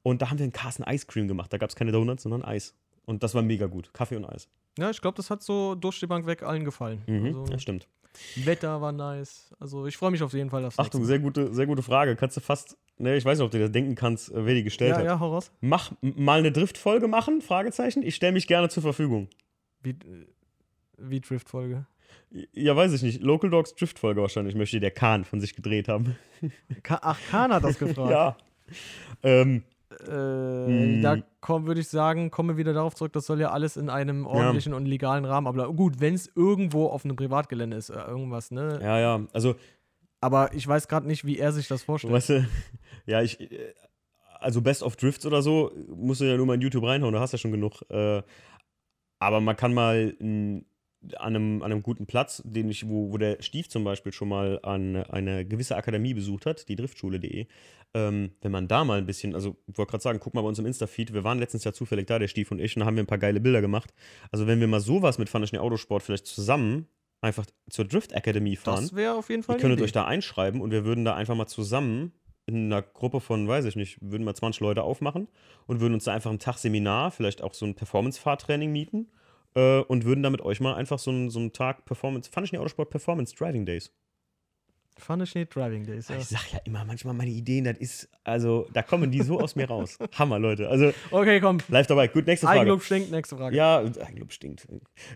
Und 0.03 0.21
da 0.21 0.29
haben 0.29 0.37
wir 0.37 0.43
einen 0.43 0.51
Carsten 0.51 0.83
Ice 0.83 1.07
Cream 1.07 1.27
gemacht. 1.27 1.51
Da 1.51 1.57
gab 1.57 1.69
es 1.69 1.75
keine 1.75 1.91
Donuts, 1.91 2.23
sondern 2.23 2.43
Eis. 2.43 2.75
Und 3.05 3.23
das 3.23 3.33
war 3.33 3.41
mega 3.41 3.65
gut. 3.65 3.91
Kaffee 3.93 4.17
und 4.17 4.25
Eis. 4.25 4.47
Ja, 4.77 4.89
ich 4.91 5.01
glaube, 5.01 5.17
das 5.17 5.29
hat 5.31 5.41
so 5.41 5.73
durch 5.75 5.99
die 5.99 6.05
Bank 6.07 6.27
weg 6.27 6.43
allen 6.43 6.63
gefallen. 6.63 7.01
Mhm, 7.07 7.25
Also, 7.25 7.45
das 7.45 7.61
stimmt. 7.63 7.87
Wetter 8.35 8.81
war 8.81 8.91
nice. 8.91 9.53
Also 9.59 9.85
ich 9.87 9.97
freue 9.97 10.11
mich 10.11 10.21
auf 10.23 10.33
jeden 10.33 10.49
Fall 10.49 10.63
aufs 10.65 10.79
Achtung, 10.79 11.05
sehr 11.05 11.19
gute, 11.19 11.53
sehr 11.53 11.65
gute 11.65 11.81
Frage. 11.83 12.15
Kannst 12.15 12.37
du 12.37 12.41
fast, 12.41 12.77
ne, 12.97 13.15
ich 13.17 13.25
weiß 13.25 13.37
nicht, 13.39 13.45
ob 13.45 13.51
du 13.51 13.57
dir 13.57 13.65
das 13.65 13.71
denken 13.71 13.95
kannst, 13.95 14.31
äh, 14.31 14.45
wer 14.45 14.53
die 14.53 14.63
gestellt 14.63 14.91
Ja, 14.91 14.97
hat. 14.97 15.05
ja, 15.05 15.19
hau 15.19 15.33
raus. 15.33 15.51
Mach 15.61 15.91
mal 16.01 16.39
eine 16.39 16.51
Driftfolge 16.51 17.07
machen? 17.07 17.41
Fragezeichen. 17.41 18.03
Ich 18.03 18.15
stelle 18.15 18.33
mich 18.33 18.47
gerne 18.47 18.69
zur 18.69 18.83
Verfügung. 18.83 19.29
Wie, 19.81 19.91
äh, 19.91 20.27
wie 20.97 21.19
Drift-Folge. 21.19 21.85
Ja, 22.53 22.75
weiß 22.75 22.93
ich 22.93 23.01
nicht. 23.03 23.21
Local 23.21 23.49
Dogs 23.49 23.75
Driftfolge 23.75 24.21
wahrscheinlich 24.21 24.55
möchte 24.55 24.79
der 24.79 24.91
Kahn 24.91 25.23
von 25.23 25.39
sich 25.39 25.55
gedreht 25.55 25.87
haben. 25.87 26.15
Ach, 26.89 27.19
Kahn 27.29 27.53
hat 27.53 27.63
das 27.63 27.77
gefragt. 27.79 28.11
ja. 28.11 28.37
Ähm, 29.21 29.63
Äh, 30.07 30.67
Hm. 30.67 31.01
Da 31.01 31.17
würde 31.65 31.81
ich 31.81 31.89
sagen, 31.89 32.31
kommen 32.31 32.49
wir 32.49 32.57
wieder 32.57 32.73
darauf 32.73 32.95
zurück, 32.95 33.13
das 33.13 33.25
soll 33.25 33.39
ja 33.41 33.51
alles 33.51 33.77
in 33.77 33.89
einem 33.89 34.25
ordentlichen 34.25 34.73
und 34.73 34.85
legalen 34.85 35.25
Rahmen. 35.25 35.47
Aber 35.47 35.73
gut, 35.73 35.99
wenn 35.99 36.13
es 36.13 36.31
irgendwo 36.35 36.87
auf 36.87 37.03
einem 37.05 37.15
Privatgelände 37.15 37.77
ist, 37.77 37.89
äh, 37.89 37.99
irgendwas, 37.99 38.51
ne? 38.51 38.79
ja, 38.81 38.99
ja. 38.99 39.21
Also, 39.33 39.55
Aber 40.21 40.53
ich 40.53 40.67
weiß 40.67 40.87
gerade 40.87 41.07
nicht, 41.07 41.25
wie 41.25 41.37
er 41.37 41.51
sich 41.51 41.67
das 41.67 41.83
vorstellt. 41.83 42.13
weißt 42.13 42.29
du, 42.29 42.47
ja, 43.05 43.21
ich, 43.21 43.39
äh, 43.41 43.73
also 44.39 44.61
Best 44.61 44.83
of 44.83 44.95
Drifts 44.95 45.25
oder 45.25 45.41
so, 45.41 45.71
musst 45.95 46.21
du 46.21 46.25
ja 46.25 46.37
nur 46.37 46.45
mal 46.45 46.55
in 46.55 46.61
YouTube 46.61 46.83
reinhauen, 46.85 47.13
da 47.13 47.19
hast 47.19 47.31
ja 47.33 47.37
schon 47.37 47.51
genug. 47.51 47.81
Äh, 47.89 48.21
aber 49.19 49.39
man 49.41 49.55
kann 49.55 49.73
mal 49.73 50.15
n, 50.19 50.65
an, 51.17 51.35
einem, 51.35 51.61
an 51.61 51.71
einem 51.71 51.83
guten 51.83 52.05
Platz, 52.05 52.41
den 52.45 52.69
ich, 52.69 52.87
wo, 52.87 53.11
wo 53.11 53.17
der 53.17 53.41
Stief 53.41 53.69
zum 53.69 53.83
Beispiel 53.83 54.11
schon 54.11 54.29
mal 54.29 54.59
an 54.63 54.95
eine 54.95 55.45
gewisse 55.45 55.75
Akademie 55.75 56.13
besucht 56.13 56.45
hat, 56.45 56.67
die 56.69 56.75
driftschule.de, 56.75 57.47
ähm, 57.93 58.31
wenn 58.41 58.51
man 58.51 58.67
da 58.67 58.83
mal 58.83 58.97
ein 58.97 59.05
bisschen, 59.05 59.35
also 59.35 59.55
ich 59.67 59.77
wollte 59.77 59.91
gerade 59.91 60.03
sagen, 60.03 60.19
guck 60.19 60.33
mal 60.33 60.41
bei 60.41 60.47
uns 60.47 60.59
im 60.59 60.65
Insta-Feed, 60.65 61.13
wir 61.13 61.23
waren 61.23 61.39
letztens 61.39 61.63
ja 61.63 61.73
zufällig 61.73 62.07
da, 62.07 62.19
der 62.19 62.27
Stief 62.27 62.51
und 62.51 62.59
ich, 62.59 62.75
und 62.75 62.81
da 62.81 62.85
haben 62.85 62.95
wir 62.95 63.03
ein 63.03 63.07
paar 63.07 63.17
geile 63.17 63.39
Bilder 63.39 63.61
gemacht. 63.61 63.93
Also 64.31 64.47
wenn 64.47 64.59
wir 64.59 64.67
mal 64.67 64.79
sowas 64.79 65.17
mit 65.17 65.29
Funny 65.29 65.57
Autosport 65.57 66.03
vielleicht 66.03 66.25
zusammen 66.25 66.87
einfach 67.21 67.45
zur 67.69 67.85
Drift 67.85 68.11
Academy 68.13 68.55
fahren, 68.55 68.81
das 68.83 68.95
wäre 68.95 69.15
auf 69.15 69.29
jeden 69.29 69.43
Fall 69.43 69.57
ihr 69.57 69.61
könntet 69.61 69.79
Idee. 69.79 69.85
euch 69.85 69.91
da 69.91 70.05
einschreiben 70.05 70.61
und 70.61 70.71
wir 70.71 70.85
würden 70.85 71.05
da 71.05 71.15
einfach 71.15 71.35
mal 71.35 71.47
zusammen 71.47 72.13
in 72.45 72.65
einer 72.65 72.81
Gruppe 72.81 73.21
von, 73.21 73.47
weiß 73.47 73.65
ich 73.65 73.75
nicht, 73.75 73.97
würden 74.01 74.23
mal 74.23 74.35
20 74.35 74.59
Leute 74.61 74.83
aufmachen 74.83 75.27
und 75.65 75.79
würden 75.79 75.93
uns 75.93 76.03
da 76.05 76.13
einfach 76.13 76.29
einen 76.29 76.39
Tag 76.39 76.57
Seminar, 76.57 77.11
vielleicht 77.11 77.41
auch 77.41 77.53
so 77.53 77.65
ein 77.65 77.75
Performance-Fahrtraining 77.75 78.71
mieten 78.71 79.07
äh, 79.55 79.79
und 79.79 80.05
würden 80.05 80.23
da 80.23 80.29
mit 80.29 80.41
euch 80.41 80.59
mal 80.59 80.75
einfach 80.75 80.99
so 80.99 81.11
einen, 81.11 81.29
so 81.29 81.39
einen 81.39 81.53
Tag 81.53 81.85
Performance, 81.85 82.29
nicht 82.41 82.57
Autosport 82.57 82.89
Performance 82.89 83.35
Driving 83.35 83.65
Days. 83.65 83.91
Nicht 85.35 85.55
Driving 85.55 85.85
Days. 85.85 86.07
Ja. 86.07 86.17
Ich 86.17 86.25
sag 86.25 86.51
ja 86.53 86.59
immer 86.65 86.85
manchmal 86.85 87.13
meine 87.13 87.31
Ideen, 87.31 87.65
das 87.65 87.77
ist, 87.77 88.09
also 88.23 88.67
da 88.73 88.83
kommen 88.83 89.11
die 89.11 89.21
so 89.21 89.39
aus 89.39 89.55
mir 89.55 89.67
raus. 89.67 89.97
Hammer, 90.13 90.39
Leute. 90.39 90.69
Also 90.69 90.93
Okay, 91.11 91.39
komm. 91.39 91.59
live 91.67 91.87
dabei. 91.87 92.07
Gut, 92.07 92.27
nächste 92.27 92.45
Frage. 92.45 92.61
Eigenlob 92.61 92.83
stinkt, 92.83 93.11
nächste 93.11 93.35
Frage. 93.35 93.55
Ja, 93.55 93.79
Eigenlob 93.79 94.31
stinkt. 94.31 94.67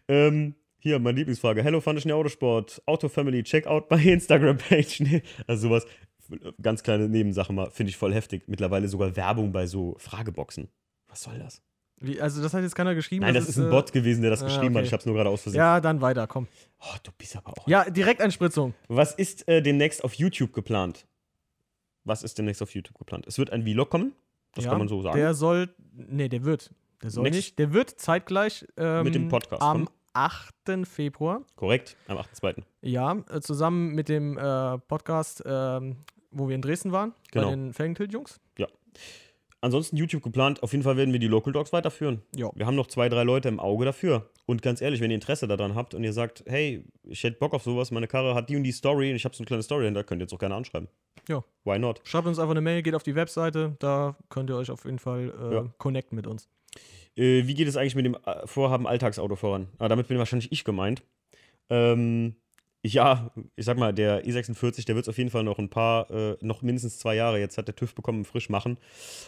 Ähm, 0.08 0.56
hier, 0.80 1.00
meine 1.00 1.18
Lieblingsfrage. 1.18 1.64
Hello, 1.64 1.80
fand 1.82 2.00
ich 2.00 2.12
Autosport. 2.12 2.82
Auto 2.86 3.08
Family, 3.10 3.44
check 3.44 3.68
out 3.68 3.90
my 3.92 4.02
Instagram-Page. 4.12 5.00
Nee, 5.02 5.22
also 5.46 5.70
sowas. 5.70 5.86
Ganz 6.62 6.84
kleine 6.84 7.08
Nebensache 7.08 7.54
mal. 7.54 7.72
Finde 7.72 7.90
ich 7.92 7.98
voll 7.98 8.14
heftig. 8.14 8.44
Mittlerweile 8.48 8.88
sogar 8.88 9.16
Werbung 9.16 9.52
bei 9.52 9.66
so 9.66 9.96
Frageboxen. 9.98 10.68
Was 11.08 11.24
soll 11.24 11.40
das? 11.40 11.62
Wie, 12.00 12.22
also 12.22 12.42
das 12.44 12.54
hat 12.54 12.62
jetzt 12.62 12.76
keiner 12.76 12.94
geschrieben. 12.94 13.26
Nein, 13.26 13.34
das 13.34 13.50
ist 13.50 13.58
ein 13.58 13.68
äh, 13.68 13.72
Bot 13.72 13.92
gewesen, 13.92 14.22
der 14.22 14.30
das 14.30 14.44
ah, 14.44 14.46
geschrieben 14.46 14.76
hat. 14.76 14.82
okay. 14.82 14.86
Ich 14.88 14.94
habe 14.94 15.00
es 15.02 15.06
nur 15.06 15.16
gerade 15.16 15.30
aus 15.30 15.42
Versehen. 15.42 15.58
Ja, 15.58 15.82
dann 15.82 16.00
weiter, 16.02 16.28
komm. 16.28 16.48
Oh, 16.80 16.96
du 17.02 17.12
bist 17.18 17.36
aber 17.36 17.52
auch. 17.58 17.68
Ja, 17.68 17.90
Direkteinspritzung. 17.90 18.76
Was 18.88 19.14
ist 19.16 19.48
äh, 19.48 19.62
demnächst 19.62 20.04
auf 20.04 20.14
YouTube 20.14 20.54
geplant? 20.54 21.08
Was 22.04 22.24
ist 22.24 22.38
demnächst 22.38 22.62
auf 22.62 22.74
YouTube 22.76 22.98
geplant? 22.98 23.26
Es 23.28 23.38
wird 23.40 23.50
ein 23.50 23.64
Vlog 23.64 23.90
kommen. 23.90 24.14
Das 24.54 24.66
ja, 24.66 24.72
kann 24.72 24.80
man 24.80 24.88
so 24.88 25.02
sagen. 25.02 25.18
Der 25.18 25.34
soll, 25.34 25.74
nee, 25.92 26.30
der 26.30 26.44
wird. 26.44 26.72
Der 27.02 27.10
soll 27.12 27.24
Next- 27.24 27.36
nicht. 27.36 27.60
Der 27.60 27.74
wird 27.74 27.90
zeitgleich 27.90 28.66
ähm, 28.78 29.04
Mit 29.04 29.16
dem 29.16 29.28
Podcast 29.30 29.62
am 29.62 29.86
kommen. 29.86 29.90
8. 30.14 30.56
Februar. 30.88 31.42
Korrekt, 31.56 31.96
am 32.08 32.18
8.2. 32.18 32.64
Ja, 32.82 33.18
äh, 33.30 33.40
zusammen 33.42 33.94
mit 33.94 34.10
dem 34.10 34.38
äh, 34.38 34.78
Podcast, 34.80 35.44
ähm, 35.46 35.98
wo 36.32 36.48
wir 36.48 36.56
in 36.56 36.62
Dresden 36.62 36.92
waren, 36.92 37.14
Genau. 37.32 37.50
bei 37.50 37.56
den 37.56 37.74
Felgentilt-Jungs. 37.74 38.40
Ansonsten 39.62 39.98
YouTube 39.98 40.22
geplant. 40.24 40.62
Auf 40.62 40.72
jeden 40.72 40.84
Fall 40.84 40.98
werden 40.98 41.12
wir 41.14 41.20
die 41.20 41.28
Local 41.28 41.52
Dogs 41.52 41.74
weiterführen. 41.74 42.22
Ja. 42.36 42.52
Wir 42.54 42.68
haben 42.68 42.76
noch 42.76 42.88
zwei, 42.88 43.10
drei 43.10 43.24
Leute 43.24 43.48
im 43.50 43.60
Auge 43.60 43.86
dafür. 43.86 44.30
Und 44.46 44.62
ganz 44.62 44.82
ehrlich, 44.82 45.02
wenn 45.02 45.10
ihr 45.10 45.16
Interesse 45.16 45.48
daran 45.48 45.74
habt 45.74 45.94
und 45.96 46.04
ihr 46.04 46.14
sagt, 46.14 46.44
hey, 46.48 46.86
ich 47.04 47.24
hätte 47.24 47.38
Bock 47.40 47.54
auf 47.54 47.64
sowas, 47.64 47.90
meine 47.92 48.08
Karre 48.08 48.36
hat 48.36 48.50
die 48.50 48.56
und 48.56 48.64
die 48.64 48.72
Story 48.72 49.10
und 49.10 49.16
ich 49.16 49.26
habe 49.26 49.36
so 49.36 49.42
eine 49.42 49.48
kleine 49.48 49.64
Story 49.64 49.82
dahinter, 49.82 50.04
könnt 50.04 50.22
ihr 50.22 50.26
jetzt 50.26 50.34
auch 50.34 50.40
gerne 50.40 50.56
anschreiben. 50.56 50.88
Ja. 51.28 51.44
Why 51.66 51.80
not? 51.80 52.02
Schreibt 52.04 52.28
uns 52.28 52.38
einfach 52.40 52.52
eine 52.52 52.62
Mail, 52.62 52.84
geht 52.84 52.94
auf 52.96 53.04
die 53.04 53.16
Webseite, 53.16 53.76
da 53.80 54.16
könnt 54.30 54.50
ihr 54.50 54.56
euch 54.58 54.70
auf 54.70 54.86
jeden 54.86 55.00
Fall 55.00 55.34
äh, 55.40 55.54
Ja. 55.56 55.66
connecten 55.80 56.16
mit 56.16 56.28
uns. 56.28 56.48
Äh, 57.16 57.48
wie 57.48 57.56
geht 57.56 57.68
es 57.68 57.76
eigentlich 57.78 57.96
mit 57.96 58.06
dem 58.06 58.16
äh, 58.26 58.46
Vorhaben 58.46 58.86
Alltagsauto 58.88 59.36
voran? 59.36 59.68
Ah, 59.80 59.88
damit 59.88 60.08
bin 60.08 60.20
wahrscheinlich 60.20 60.52
ich 60.52 60.64
gemeint. 60.64 61.02
Ähm, 61.70 62.36
ja, 62.94 63.32
ich 63.56 63.66
sag 63.66 63.78
mal, 63.78 63.94
der 63.94 64.26
E46, 64.26 64.86
der 64.86 64.96
wird 64.96 65.06
es 65.06 65.10
auf 65.10 65.18
jeden 65.18 65.30
Fall 65.30 65.44
noch 65.44 65.60
ein 65.60 65.70
paar, 65.70 66.10
äh, 66.12 66.38
noch 66.42 66.62
mindestens 66.62 67.00
zwei 67.00 67.16
Jahre 67.16 67.40
jetzt 67.40 67.58
hat 67.58 67.68
der 67.68 67.76
TÜV 67.76 67.96
bekommen, 67.96 68.26
frisch 68.26 68.50
machen. 68.50 68.78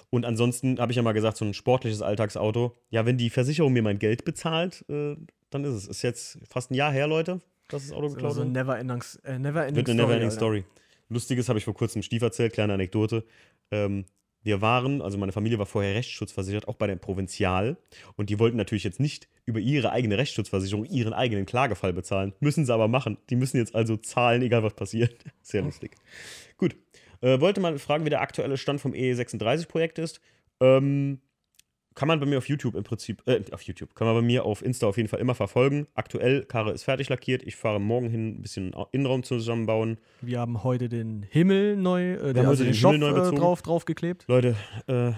Und 0.09 0.25
ansonsten 0.25 0.79
habe 0.79 0.91
ich 0.91 0.95
ja 0.97 1.01
mal 1.01 1.13
gesagt, 1.13 1.37
so 1.37 1.45
ein 1.45 1.53
sportliches 1.53 2.01
Alltagsauto. 2.01 2.75
Ja, 2.89 3.05
wenn 3.05 3.17
die 3.17 3.29
Versicherung 3.29 3.73
mir 3.73 3.83
mein 3.83 3.99
Geld 3.99 4.25
bezahlt, 4.25 4.85
äh, 4.89 5.15
dann 5.49 5.63
ist 5.63 5.73
es. 5.73 5.87
Ist 5.87 6.01
jetzt 6.03 6.39
fast 6.49 6.71
ein 6.71 6.75
Jahr 6.75 6.91
her, 6.91 7.07
Leute, 7.07 7.41
dass 7.69 7.83
das 7.87 7.91
Auto 7.91 8.09
geklaut 8.09 8.25
Also 8.31 8.41
wurde. 8.41 8.51
never 8.51 8.77
ending, 8.77 9.03
äh, 9.23 9.39
never 9.39 9.61
ending 9.65 9.75
Wird 9.77 9.89
eine 9.89 10.01
Neverending 10.01 10.29
Alter. 10.29 10.35
Story. 10.37 10.63
Lustiges 11.09 11.49
habe 11.49 11.57
ich 11.57 11.65
vor 11.65 11.73
kurzem 11.73 12.03
Stief 12.03 12.21
erzählt, 12.21 12.53
kleine 12.53 12.73
Anekdote. 12.73 13.23
Ähm, 13.71 14.05
wir 14.41 14.61
waren, 14.61 15.01
also 15.01 15.17
meine 15.17 15.31
Familie 15.31 15.59
war 15.59 15.65
vorher 15.65 15.95
rechtsschutzversichert, 15.95 16.67
auch 16.67 16.75
bei 16.75 16.87
der 16.87 16.95
Provinzial. 16.95 17.77
Und 18.15 18.29
die 18.29 18.39
wollten 18.39 18.57
natürlich 18.57 18.83
jetzt 18.83 18.99
nicht 18.99 19.27
über 19.45 19.59
ihre 19.59 19.91
eigene 19.91 20.17
Rechtsschutzversicherung 20.17 20.85
ihren 20.85 21.13
eigenen 21.13 21.45
Klagefall 21.45 21.93
bezahlen. 21.93 22.33
Müssen 22.39 22.65
sie 22.65 22.73
aber 22.73 22.87
machen. 22.87 23.17
Die 23.29 23.35
müssen 23.35 23.57
jetzt 23.57 23.75
also 23.75 23.97
zahlen, 23.97 24.41
egal 24.41 24.63
was 24.63 24.73
passiert. 24.73 25.15
Sehr 25.41 25.61
lustig. 25.61 25.95
Gut. 26.57 26.75
Äh, 27.21 27.41
wollte 27.41 27.59
mal 27.59 27.77
fragen, 27.79 28.05
wie 28.05 28.09
der 28.09 28.21
aktuelle 28.21 28.57
Stand 28.57 28.79
vom 28.79 28.93
E36-Projekt 28.93 29.99
ist. 29.99 30.21
Ähm, 30.61 31.19
kann 31.99 32.07
man 32.07 32.21
bei 32.21 32.25
mir 32.25 32.37
auf 32.37 32.47
YouTube 32.47 32.75
im 32.75 32.85
Prinzip, 32.85 33.21
äh, 33.25 33.41
auf 33.51 33.61
YouTube, 33.63 33.93
kann 33.93 34.07
man 34.07 34.15
bei 34.15 34.21
mir 34.21 34.45
auf 34.45 34.63
Insta 34.63 34.87
auf 34.87 34.95
jeden 34.95 35.09
Fall 35.09 35.19
immer 35.19 35.35
verfolgen. 35.35 35.85
Aktuell, 35.95 36.45
Karre 36.45 36.71
ist 36.71 36.83
fertig 36.83 37.09
lackiert. 37.09 37.43
Ich 37.43 37.57
fahre 37.57 37.81
morgen 37.81 38.09
hin, 38.09 38.37
ein 38.37 38.41
bisschen 38.41 38.73
Innenraum 38.93 39.23
zusammenbauen. 39.23 39.97
Wir 40.21 40.39
haben 40.39 40.63
heute 40.63 40.87
den 40.87 41.23
Himmel 41.29 41.75
neu, 41.75 42.13
äh, 42.13 42.33
haben 42.33 42.47
also 42.47 42.63
den 42.63 42.71
den 42.71 42.75
Stoff 42.77 42.95
neu 42.95 43.09
äh, 43.09 43.13
bezogen. 43.15 43.35
drauf, 43.35 43.61
draufgeklebt. 43.63 44.23
Leute, 44.29 44.55
äh, 44.87 45.11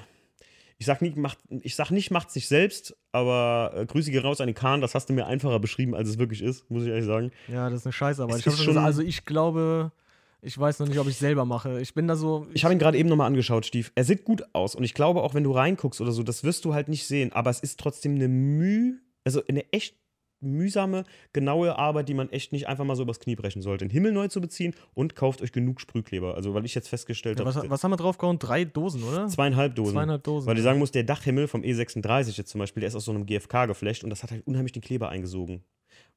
ich 0.80 0.88
sag, 0.88 1.04
nie, 1.04 1.12
macht, 1.12 1.38
ich 1.50 1.76
sag 1.76 1.92
nicht, 1.92 2.10
macht 2.10 2.32
sich 2.32 2.48
selbst, 2.48 2.98
aber 3.12 3.74
äh, 3.76 3.86
Grüße 3.86 4.10
gehen 4.10 4.24
raus 4.24 4.42
an 4.42 4.48
den 4.48 4.56
Kahn, 4.56 4.82
das 4.82 4.96
hast 4.96 5.08
du 5.08 5.14
mir 5.14 5.28
einfacher 5.28 5.60
beschrieben, 5.60 5.94
als 5.94 6.10
es 6.10 6.18
wirklich 6.18 6.42
ist, 6.42 6.68
muss 6.72 6.82
ich 6.82 6.90
ehrlich 6.90 7.06
sagen. 7.06 7.30
Ja, 7.48 7.70
das 7.70 7.86
ist 7.86 8.02
eine 8.02 8.34
Es 8.34 8.44
ich 8.44 8.56
schon 8.56 8.80
also 8.80 9.04
ich 9.04 9.26
glaube, 9.26 9.92
ich 10.42 10.58
weiß 10.58 10.80
noch 10.80 10.88
nicht, 10.88 11.00
ob 11.00 11.08
ich 11.08 11.18
selber 11.18 11.46
mache. 11.46 11.80
Ich 11.82 11.94
bin 11.94 12.08
da 12.08 12.16
so. 12.16 12.48
Ich 12.54 12.64
habe 12.64 12.74
ihn 12.74 12.80
gerade 12.80 12.98
eben 12.98 13.10
nochmal 13.10 13.28
angeschaut, 13.28 13.66
Stief. 13.66 13.92
Er 13.96 14.04
sieht 14.04 14.24
gut 14.24 14.44
aus 14.54 14.76
und 14.76 14.84
ich 14.84 14.94
glaube 14.94 15.22
auch, 15.22 15.34
wenn 15.34 15.44
du 15.44 15.52
reinguckst 15.52 16.02
oder 16.02 16.12
so, 16.12 16.24
das 16.24 16.44
wirst 16.44 16.66
du 16.66 16.74
halt 16.74 16.88
nicht 16.88 17.06
sehen, 17.06 17.32
aber 17.32 17.50
es 17.50 17.60
ist 17.60 17.80
trotzdem 17.80 18.16
eine 18.16 18.28
Mühe, 18.28 19.00
also 19.24 19.42
eine 19.48 19.72
echt 19.72 19.96
mühsame, 20.42 21.04
genaue 21.34 21.78
Arbeit, 21.78 22.10
die 22.10 22.16
man 22.16 22.30
echt 22.30 22.52
nicht 22.52 22.68
einfach 22.68 22.84
mal 22.84 22.96
so 22.96 23.04
übers 23.04 23.20
Knie 23.20 23.36
brechen 23.36 23.62
sollte. 23.62 23.86
Den 23.86 23.92
Himmel 23.92 24.12
neu 24.12 24.28
zu 24.28 24.42
beziehen 24.42 24.74
und 24.96 25.16
kauft 25.16 25.44
euch 25.44 25.52
genug 25.52 25.80
Sprühkleber. 25.80 26.36
Also, 26.36 26.54
weil 26.56 26.66
ich 26.66 26.74
jetzt 26.74 26.90
festgestellt 26.90 27.40
ja, 27.40 27.46
was, 27.46 27.56
habe, 27.56 27.70
was 27.70 27.84
haben 27.84 27.92
wir 27.92 27.98
draufgehauen? 27.98 28.40
Drei 28.40 28.66
Dosen, 28.66 29.04
oder? 29.04 29.28
zweieinhalb 29.28 29.76
Dosen. 29.76 29.94
Zweieinhalb 29.94 30.24
Dosen. 30.24 30.48
Weil 30.48 30.58
ich 30.58 30.64
sagen 30.64 30.80
muss, 30.80 30.90
der 30.90 31.04
Dachhimmel 31.04 31.48
vom 31.48 31.62
E36 31.62 32.38
jetzt 32.38 32.50
zum 32.50 32.60
Beispiel, 32.60 32.82
der 32.82 32.88
ist 32.88 32.96
aus 32.96 33.06
so 33.06 33.12
einem 33.12 33.26
GFK 33.26 33.68
geflecht 33.68 34.04
und 34.04 34.10
das 34.10 34.24
hat 34.24 34.32
halt 34.32 34.46
unheimlich 34.48 34.72
den 34.72 34.82
Kleber 34.82 35.10
eingesogen. 35.10 35.64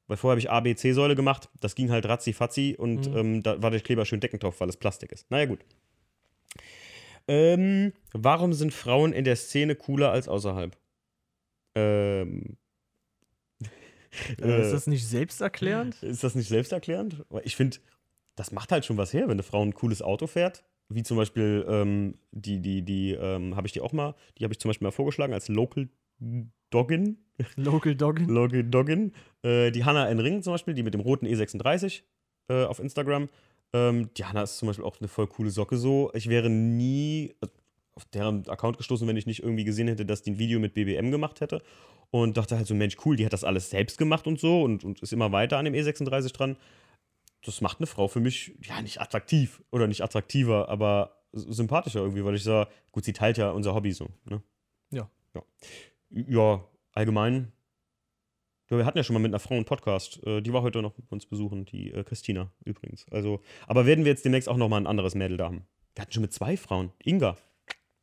Weil 0.07 0.17
vorher 0.17 0.33
habe 0.33 0.39
ich 0.39 0.51
A-B-C-Säule 0.51 1.15
gemacht, 1.15 1.49
das 1.61 1.73
ging 1.75 1.89
halt 1.91 2.05
ratzi-fatzi 2.05 2.75
und 2.77 3.09
Mhm. 3.09 3.17
ähm, 3.17 3.43
da 3.43 3.61
war 3.61 3.71
der 3.71 3.79
Kleber 3.79 4.05
schön 4.05 4.19
deckend 4.19 4.43
drauf, 4.43 4.59
weil 4.61 4.69
es 4.69 4.77
Plastik 4.77 5.11
ist. 5.11 5.29
Naja, 5.31 5.45
gut. 5.45 5.59
Ähm, 7.27 7.91
warum 8.13 8.53
sind 8.53 8.73
Frauen 8.73 9.11
in 9.13 9.23
der 9.23 9.35
Szene 9.35 9.75
cooler 9.75 10.11
als 10.11 10.27
außerhalb? 10.27 10.77
Ähm. 11.73 12.57
äh, 14.41 14.61
ist 14.61 14.71
das 14.71 14.87
nicht 14.87 15.07
selbsterklärend? 15.07 16.01
Ist 16.03 16.23
das 16.23 16.35
nicht 16.35 16.47
selbsterklärend? 16.47 17.25
Ich 17.43 17.55
finde, 17.55 17.77
das 18.35 18.51
macht 18.51 18.71
halt 18.71 18.85
schon 18.85 18.97
was 18.97 19.11
her, 19.11 19.23
wenn 19.23 19.31
eine 19.31 19.43
Frau 19.43 19.63
ein 19.63 19.73
cooles 19.73 20.01
Auto 20.01 20.27
fährt. 20.27 20.63
Wie 20.87 21.01
zum 21.01 21.17
Beispiel, 21.17 21.65
ähm, 21.67 22.19
die, 22.31 22.59
die, 22.59 22.83
die, 22.83 23.13
ähm, 23.13 23.55
habe 23.55 23.65
ich 23.65 23.73
die 23.73 23.81
auch 23.81 23.91
mal, 23.91 24.13
die 24.37 24.43
habe 24.43 24.53
ich 24.53 24.59
zum 24.59 24.69
Beispiel 24.69 24.85
mal 24.85 24.91
vorgeschlagen 24.91 25.33
als 25.33 25.47
Local 25.47 25.89
Doggin. 26.75 27.17
Local 27.55 27.95
Doggin. 27.95 28.27
Local 28.27 28.63
Doggin. 28.63 29.13
Äh, 29.43 29.71
die 29.71 29.85
Hanna 29.85 30.09
N. 30.09 30.19
Ring 30.19 30.43
zum 30.43 30.53
Beispiel, 30.53 30.73
die 30.73 30.83
mit 30.83 30.93
dem 30.93 30.99
roten 30.99 31.25
E36 31.25 32.01
äh, 32.49 32.65
auf 32.65 32.79
Instagram. 32.79 33.29
Ähm, 33.73 34.09
die 34.17 34.25
Hanna 34.25 34.43
ist 34.43 34.57
zum 34.57 34.67
Beispiel 34.67 34.83
auch 34.83 34.99
eine 34.99 35.07
voll 35.07 35.27
coole 35.27 35.51
Socke 35.51 35.77
so. 35.77 36.11
Ich 36.13 36.27
wäre 36.27 36.49
nie 36.49 37.33
äh, 37.41 37.47
auf 37.93 38.03
deren 38.05 38.45
Account 38.49 38.77
gestoßen, 38.77 39.07
wenn 39.07 39.15
ich 39.15 39.25
nicht 39.25 39.41
irgendwie 39.41 39.63
gesehen 39.63 39.87
hätte, 39.87 40.05
dass 40.05 40.21
die 40.21 40.31
ein 40.31 40.37
Video 40.37 40.59
mit 40.59 40.73
BBM 40.73 41.11
gemacht 41.11 41.39
hätte. 41.39 41.61
Und 42.11 42.35
dachte 42.35 42.57
halt 42.57 42.67
so, 42.67 42.75
Mensch, 42.75 42.97
cool, 43.05 43.15
die 43.15 43.25
hat 43.25 43.33
das 43.33 43.45
alles 43.45 43.69
selbst 43.69 43.97
gemacht 43.97 44.27
und 44.27 44.37
so 44.37 44.63
und, 44.63 44.83
und 44.83 45.01
ist 45.01 45.13
immer 45.13 45.31
weiter 45.31 45.57
an 45.57 45.65
dem 45.65 45.73
E36 45.73 46.33
dran. 46.33 46.57
Das 47.41 47.61
macht 47.61 47.79
eine 47.79 47.87
Frau 47.87 48.09
für 48.09 48.19
mich, 48.19 48.53
ja, 48.63 48.81
nicht 48.81 48.99
attraktiv 48.99 49.61
oder 49.71 49.87
nicht 49.87 50.03
attraktiver, 50.03 50.67
aber 50.67 51.21
sympathischer 51.31 52.01
irgendwie, 52.01 52.23
weil 52.25 52.35
ich 52.35 52.43
sage, 52.43 52.69
gut, 52.91 53.05
sie 53.05 53.13
teilt 53.13 53.37
ja 53.37 53.51
unser 53.51 53.73
Hobby 53.73 53.91
so. 53.91 54.09
Ne? 54.25 54.41
Ja. 54.91 55.09
ja. 55.33 55.43
Ja, 56.15 56.63
allgemein. 56.93 57.51
Ja, 58.69 58.77
wir 58.77 58.85
hatten 58.85 58.97
ja 58.97 59.03
schon 59.03 59.13
mal 59.13 59.19
mit 59.19 59.31
einer 59.31 59.39
Frau 59.39 59.55
einen 59.55 59.65
Podcast. 59.65 60.25
Äh, 60.25 60.41
die 60.41 60.53
war 60.53 60.61
heute 60.61 60.81
noch 60.81 60.93
bei 60.93 61.03
uns 61.09 61.25
besuchen, 61.25 61.65
die 61.65 61.91
äh, 61.91 62.03
Christina 62.03 62.51
übrigens. 62.63 63.05
Also, 63.11 63.41
aber 63.67 63.85
werden 63.85 64.05
wir 64.05 64.11
jetzt 64.11 64.23
demnächst 64.23 64.47
auch 64.47 64.55
noch 64.55 64.69
mal 64.69 64.77
ein 64.77 64.87
anderes 64.87 65.13
Mädel 65.13 65.37
da 65.37 65.45
haben? 65.45 65.67
Wir 65.93 66.01
hatten 66.01 66.13
schon 66.13 66.21
mit 66.21 66.33
zwei 66.33 66.55
Frauen. 66.55 66.91
Inga. 67.03 67.37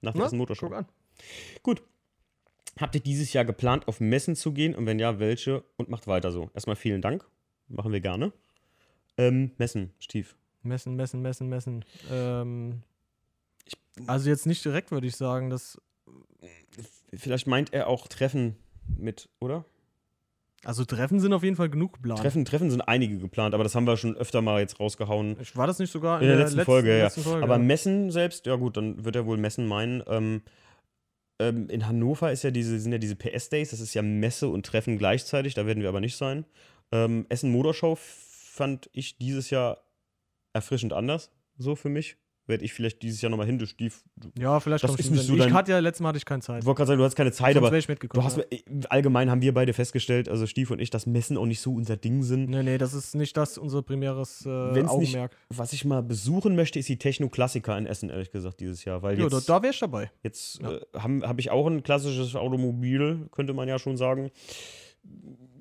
Nach 0.03 0.13
der 0.13 0.23
ersten 0.23 0.37
Motorshow. 0.37 0.67
guck 0.67 0.77
an. 0.77 0.87
Gut. 1.63 1.83
Habt 2.79 2.95
ihr 2.95 3.01
dieses 3.01 3.33
Jahr 3.33 3.45
geplant, 3.45 3.89
auf 3.89 4.01
Messen 4.01 4.37
zu 4.37 4.53
gehen? 4.53 4.75
Und 4.75 4.87
wenn 4.87 4.99
ja, 4.99 5.19
welche? 5.19 5.65
Und 5.77 5.89
macht 5.89 6.07
weiter 6.07 6.33
so. 6.33 6.51
Erstmal 6.55 6.77
vielen 6.77 7.01
Dank. 7.01 7.27
Machen 7.69 7.93
wir 7.93 8.01
gerne. 8.01 8.33
Ähm, 9.17 9.53
Messen, 9.59 9.93
Stief. 9.99 10.37
Messen, 10.63 10.97
messen, 10.97 11.23
messen, 11.23 11.49
messen. 11.49 11.85
Ähm, 12.11 12.83
also 14.07 14.29
jetzt 14.29 14.47
nicht 14.47 14.65
direkt, 14.65 14.91
würde 14.91 15.07
ich 15.07 15.17
sagen. 15.17 15.51
Das, 15.51 15.81
Vielleicht 17.15 17.47
meint 17.47 17.73
er 17.73 17.89
auch 17.89 18.07
Treffen 18.09 18.57
mit, 18.99 19.29
oder? 19.41 19.65
also 20.65 20.85
Treffen 20.85 21.19
sind 21.19 21.33
auf 21.33 21.43
jeden 21.43 21.57
Fall 21.57 21.69
genug 21.71 21.95
geplant. 21.95 22.21
Treffen, 22.21 22.45
Treffen 22.45 22.71
sind 22.71 22.83
einige 22.83 23.19
geplant, 23.19 23.53
aber 23.55 23.65
das 23.65 23.75
haben 23.75 23.85
wir 23.87 23.97
schon 23.97 24.17
öfter 24.17 24.43
mal 24.43 24.61
jetzt 24.61 24.79
rausgehauen. 24.79 25.37
Ich- 25.41 25.57
War 25.57 25.67
das 25.67 25.79
nicht 25.81 25.91
sogar 25.91 26.23
In 26.23 26.29
der 26.29 26.37
letzten 26.37 26.61
Folge, 26.65 26.97
ja. 26.97 27.11
Folge, 27.11 27.43
Aber 27.43 27.59
Messen 27.59 28.11
selbst, 28.13 28.47
ja 28.47 28.55
gut, 28.57 28.77
dann 28.77 29.05
wird 29.05 29.17
er 29.17 29.27
wohl 29.27 29.39
Messen 29.39 29.67
meinen. 29.67 30.05
Ähm, 30.07 30.43
ähm, 31.41 31.69
in 31.69 31.87
Hannover 31.89 32.31
ist 32.31 32.45
ja 32.45 32.53
diese, 32.53 32.79
sind 32.79 32.93
ja 32.93 32.99
diese 32.99 33.17
PS-Days, 33.17 33.71
das 33.71 33.81
ist 33.81 33.95
ja 33.95 34.03
Messe 34.03 34.49
und 34.49 34.65
Treffen 34.65 34.99
gleichzeitig, 34.99 35.55
da 35.55 35.67
werden 35.67 35.83
wir 35.83 35.89
aber 35.89 36.01
nicht 36.01 36.17
sein. 36.17 36.45
Ähm, 36.93 37.27
Essen 37.29 37.51
Motorshow 37.51 37.97
fand 37.99 38.89
ich 38.93 39.17
dieses 39.19 39.51
Jahr 39.51 39.83
erfrischend 40.53 40.93
anders, 40.93 41.33
so 41.59 41.75
für 41.75 41.89
mich. 41.89 42.17
Werde 42.49 42.65
ich 42.65 42.73
vielleicht 42.73 43.01
dieses 43.03 43.23
Jahr 43.23 43.31
nochmal 43.31 43.47
hin, 43.47 43.57
du 43.59 43.67
Stief. 43.67 44.03
Ja, 44.37 44.59
vielleicht 44.59 44.83
Das 44.83 44.95
ich 44.95 44.99
ist 45.01 45.11
nicht 45.13 45.25
so 45.27 45.35
Ich 45.35 45.39
dein- 45.39 45.53
hatte 45.55 45.71
ja, 45.71 45.79
letztes 45.79 46.01
Mal 46.03 46.09
hatte 46.09 46.19
ich 46.19 46.25
keine 46.25 46.43
Zeit. 46.43 46.61
ich 46.63 46.67
wollte 46.67 46.79
gerade 46.79 46.89
sagen, 46.89 46.99
du 46.99 47.05
hast 47.05 47.15
keine 47.15 47.31
Zeit, 47.31 47.55
Sonst 47.55 47.67
aber 47.69 47.77
ich 47.79 47.87
du 47.87 48.23
hast, 48.25 48.37
ja. 48.39 48.43
äh, 48.51 48.63
allgemein 48.89 49.31
haben 49.31 49.43
wir 49.43 49.55
beide 49.55 49.73
festgestellt, 49.73 50.29
also 50.29 50.47
Stief 50.49 50.73
und 50.73 50.81
ich, 50.81 50.91
dass 50.91 51.07
Messen 51.07 51.37
auch 51.37 51.47
nicht 51.47 51.61
so 51.61 51.73
unser 51.73 51.97
Ding 51.97 52.25
sind. 52.25 52.51
Nee, 52.51 52.65
nee, 52.65 52.79
das 52.79 52.95
ist 52.95 53.15
nicht 53.15 53.37
das 53.37 53.59
unser 53.59 53.83
primäres 53.83 54.45
äh, 54.45 54.49
Wenn's 54.49 54.75
nicht- 54.77 54.89
Augenmerk. 54.91 55.37
Was 55.51 55.73
ich 55.73 55.85
mal 55.85 56.03
besuchen 56.03 56.57
möchte, 56.57 56.81
ist 56.81 56.89
die 56.89 56.99
Techno-Klassiker 56.99 57.79
in 57.79 57.87
Essen, 57.87 58.11
ehrlich 58.11 58.33
gesagt, 58.33 58.59
dieses 58.59 58.85
Jahr. 58.85 59.03
Weil 59.03 59.17
Ja, 59.19 59.25
jetzt, 59.29 59.49
da, 59.49 59.59
da 59.59 59.63
wäre 59.63 59.73
ich 59.73 59.79
dabei. 59.79 60.11
Jetzt 60.25 60.61
Ja. 60.61 60.73
äh, 60.73 60.81
habe 60.99 61.21
hab 61.29 61.39
ich 61.39 61.51
auch 61.53 61.69
ein 61.69 61.85
klassisches 61.85 62.35
Automobil, 62.35 63.29
könnte 63.31 63.55
man 63.55 63.69
ja 63.69 63.79
schon 63.79 63.97
sagen. 63.97 64.33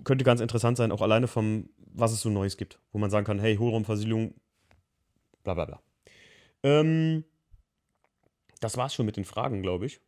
Könnte 0.04 0.24
ganz 0.26 0.42
interessant 0.42 0.78
sein, 0.78 0.92
auch 0.92 1.02
alleine 1.02 1.28
vom, 1.28 1.70
was 1.94 2.12
es 2.12 2.22
so 2.22 2.30
Neues 2.30 2.58
gibt, 2.58 2.80
wo 2.92 2.98
man 2.98 3.12
sagen 3.12 3.26
kann, 3.26 3.38
hey, 3.40 3.56
Hohlraumversiegelung, 3.58 4.34
bla 5.44 5.54
bla 5.54 5.66
bla. 5.66 5.80
Ähm, 6.64 7.24
das 8.60 8.78
war's 8.78 8.94
schon 8.94 9.06
mit 9.06 9.18
den 9.18 9.26
Fragen, 9.26 9.62
glaube 9.62 9.86
ich. 9.88 10.00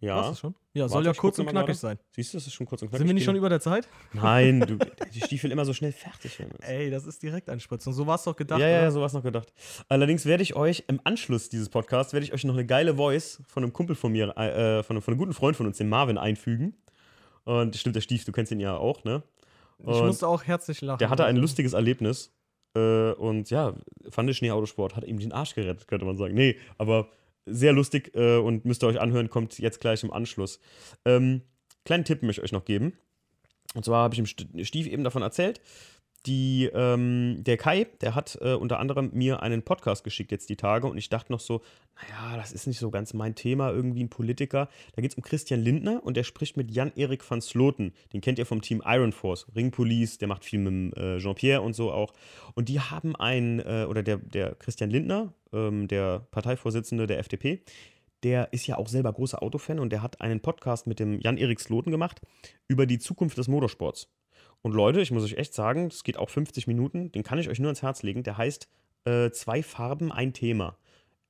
Ja. 0.00 0.16
War's 0.16 0.28
das 0.30 0.38
schon? 0.40 0.54
Ja, 0.74 0.82
Warte, 0.82 0.92
soll 0.94 1.04
ja 1.04 1.10
ich 1.12 1.16
kurz 1.18 1.38
und 1.38 1.46
knackig 1.46 1.76
sein. 1.78 1.96
Siehst 2.10 2.32
du, 2.32 2.38
das 2.38 2.46
ist 2.48 2.54
schon 2.54 2.66
kurz 2.66 2.82
und 2.82 2.88
knackig. 2.88 2.98
Sind 3.00 3.06
wir 3.06 3.14
nicht 3.14 3.24
schon 3.24 3.36
über 3.36 3.48
der 3.48 3.60
Zeit? 3.60 3.88
Nein, 4.12 4.60
du, 4.60 4.76
die 5.14 5.20
Stiefel 5.20 5.52
immer 5.52 5.64
so 5.64 5.72
schnell 5.72 5.92
fertig 5.92 6.38
werden. 6.40 6.58
Ey, 6.62 6.90
das 6.90 7.06
ist 7.06 7.22
Direktanspritzung. 7.22 7.92
So 7.92 8.04
war 8.06 8.16
es 8.16 8.24
doch 8.24 8.34
gedacht. 8.34 8.58
ja, 8.60 8.68
ja, 8.68 8.78
oder? 8.80 8.90
so 8.90 9.00
was 9.00 9.12
noch 9.12 9.22
gedacht. 9.22 9.52
Allerdings 9.88 10.26
werde 10.26 10.42
ich 10.42 10.56
euch 10.56 10.84
im 10.88 11.00
Anschluss 11.04 11.50
dieses 11.50 11.68
Podcasts, 11.68 12.12
werde 12.14 12.24
ich 12.24 12.32
euch 12.32 12.42
noch 12.42 12.54
eine 12.54 12.66
geile 12.66 12.96
Voice 12.96 13.42
von 13.46 13.62
einem 13.62 13.72
Kumpel 13.72 13.94
von 13.94 14.10
mir, 14.10 14.36
äh, 14.36 14.82
von, 14.82 14.96
einem- 14.96 15.02
von 15.02 15.12
einem 15.12 15.18
guten 15.18 15.34
Freund 15.34 15.56
von 15.56 15.66
uns, 15.66 15.76
dem 15.78 15.88
Marvin, 15.88 16.18
einfügen. 16.18 16.74
Und 17.44 17.76
stimmt, 17.76 17.94
der 17.94 18.00
Stief, 18.00 18.24
du 18.24 18.32
kennst 18.32 18.50
ihn 18.50 18.60
ja 18.60 18.76
auch, 18.76 19.04
ne? 19.04 19.22
Ich 19.78 19.86
Und 19.86 20.06
musste 20.06 20.26
auch 20.26 20.42
herzlich 20.44 20.80
lachen. 20.80 20.98
Der 20.98 21.10
hatte 21.10 21.24
ein 21.24 21.30
Also, 21.36 21.42
lustiges 21.42 21.72
Erlebnis. 21.74 22.32
Äh, 22.74 23.12
und 23.12 23.50
ja, 23.50 23.74
fand 24.10 24.28
der 24.28 24.34
Schneeautosport, 24.34 24.96
hat 24.96 25.04
ihm 25.04 25.18
den 25.18 25.32
Arsch 25.32 25.54
gerettet, 25.54 25.88
könnte 25.88 26.04
man 26.06 26.16
sagen. 26.16 26.34
Nee, 26.34 26.56
aber 26.78 27.08
sehr 27.46 27.72
lustig 27.72 28.14
äh, 28.14 28.36
und 28.36 28.64
müsst 28.64 28.82
ihr 28.84 28.86
euch 28.86 29.00
anhören, 29.00 29.28
kommt 29.28 29.58
jetzt 29.58 29.80
gleich 29.80 30.02
im 30.04 30.12
Anschluss. 30.12 30.60
Ähm, 31.04 31.42
kleinen 31.84 32.04
Tipp 32.04 32.22
möchte 32.22 32.40
ich 32.40 32.44
euch 32.44 32.52
noch 32.52 32.64
geben. 32.64 32.92
Und 33.74 33.84
zwar 33.84 34.04
habe 34.04 34.14
ich 34.14 34.18
dem 34.18 34.26
St- 34.26 34.64
Stief 34.64 34.86
eben 34.86 35.02
davon 35.04 35.22
erzählt. 35.22 35.60
Die, 36.26 36.70
ähm, 36.72 37.38
der 37.40 37.56
Kai, 37.56 37.88
der 38.00 38.14
hat 38.14 38.38
äh, 38.40 38.54
unter 38.54 38.78
anderem 38.78 39.10
mir 39.12 39.42
einen 39.42 39.62
Podcast 39.62 40.04
geschickt 40.04 40.30
jetzt 40.30 40.48
die 40.50 40.56
Tage 40.56 40.86
und 40.86 40.96
ich 40.96 41.08
dachte 41.08 41.32
noch 41.32 41.40
so, 41.40 41.62
naja, 41.96 42.36
das 42.36 42.52
ist 42.52 42.68
nicht 42.68 42.78
so 42.78 42.90
ganz 42.92 43.12
mein 43.12 43.34
Thema, 43.34 43.70
irgendwie 43.70 44.04
ein 44.04 44.08
Politiker. 44.08 44.68
Da 44.94 45.02
geht 45.02 45.10
es 45.10 45.16
um 45.16 45.24
Christian 45.24 45.60
Lindner 45.60 46.00
und 46.04 46.16
der 46.16 46.22
spricht 46.22 46.56
mit 46.56 46.70
Jan-Erik 46.70 47.28
van 47.28 47.40
Sloten. 47.40 47.92
Den 48.12 48.20
kennt 48.20 48.38
ihr 48.38 48.46
vom 48.46 48.62
Team 48.62 48.82
Iron 48.86 49.10
Force, 49.10 49.46
Ring 49.56 49.72
Police, 49.72 50.18
der 50.18 50.28
macht 50.28 50.44
viel 50.44 50.60
mit 50.60 50.96
äh, 50.96 51.18
Jean-Pierre 51.18 51.60
und 51.60 51.74
so 51.74 51.90
auch. 51.90 52.12
Und 52.54 52.68
die 52.68 52.78
haben 52.78 53.16
einen, 53.16 53.58
äh, 53.58 53.86
oder 53.88 54.04
der, 54.04 54.18
der 54.18 54.54
Christian 54.54 54.90
Lindner, 54.90 55.34
ähm, 55.52 55.88
der 55.88 56.20
Parteivorsitzende 56.30 57.08
der 57.08 57.18
FDP, 57.18 57.62
der 58.22 58.52
ist 58.52 58.66
ja 58.68 58.78
auch 58.78 58.88
selber 58.88 59.12
großer 59.12 59.42
Autofan 59.42 59.80
und 59.80 59.90
der 59.90 60.02
hat 60.02 60.20
einen 60.20 60.38
Podcast 60.40 60.86
mit 60.86 61.00
dem 61.00 61.20
Jan-Erik 61.20 61.58
Sloten 61.58 61.90
gemacht 61.90 62.20
über 62.68 62.86
die 62.86 63.00
Zukunft 63.00 63.38
des 63.38 63.48
Motorsports. 63.48 64.08
Und 64.62 64.72
Leute, 64.74 65.00
ich 65.00 65.10
muss 65.10 65.24
euch 65.24 65.34
echt 65.34 65.54
sagen, 65.54 65.88
das 65.88 66.04
geht 66.04 66.16
auch 66.16 66.30
50 66.30 66.66
Minuten, 66.66 67.10
den 67.12 67.22
kann 67.24 67.38
ich 67.38 67.48
euch 67.48 67.58
nur 67.58 67.68
ans 67.68 67.82
Herz 67.82 68.02
legen. 68.02 68.22
Der 68.22 68.38
heißt 68.38 68.68
äh, 69.04 69.30
Zwei 69.30 69.62
Farben, 69.62 70.12
ein 70.12 70.32
Thema. 70.32 70.76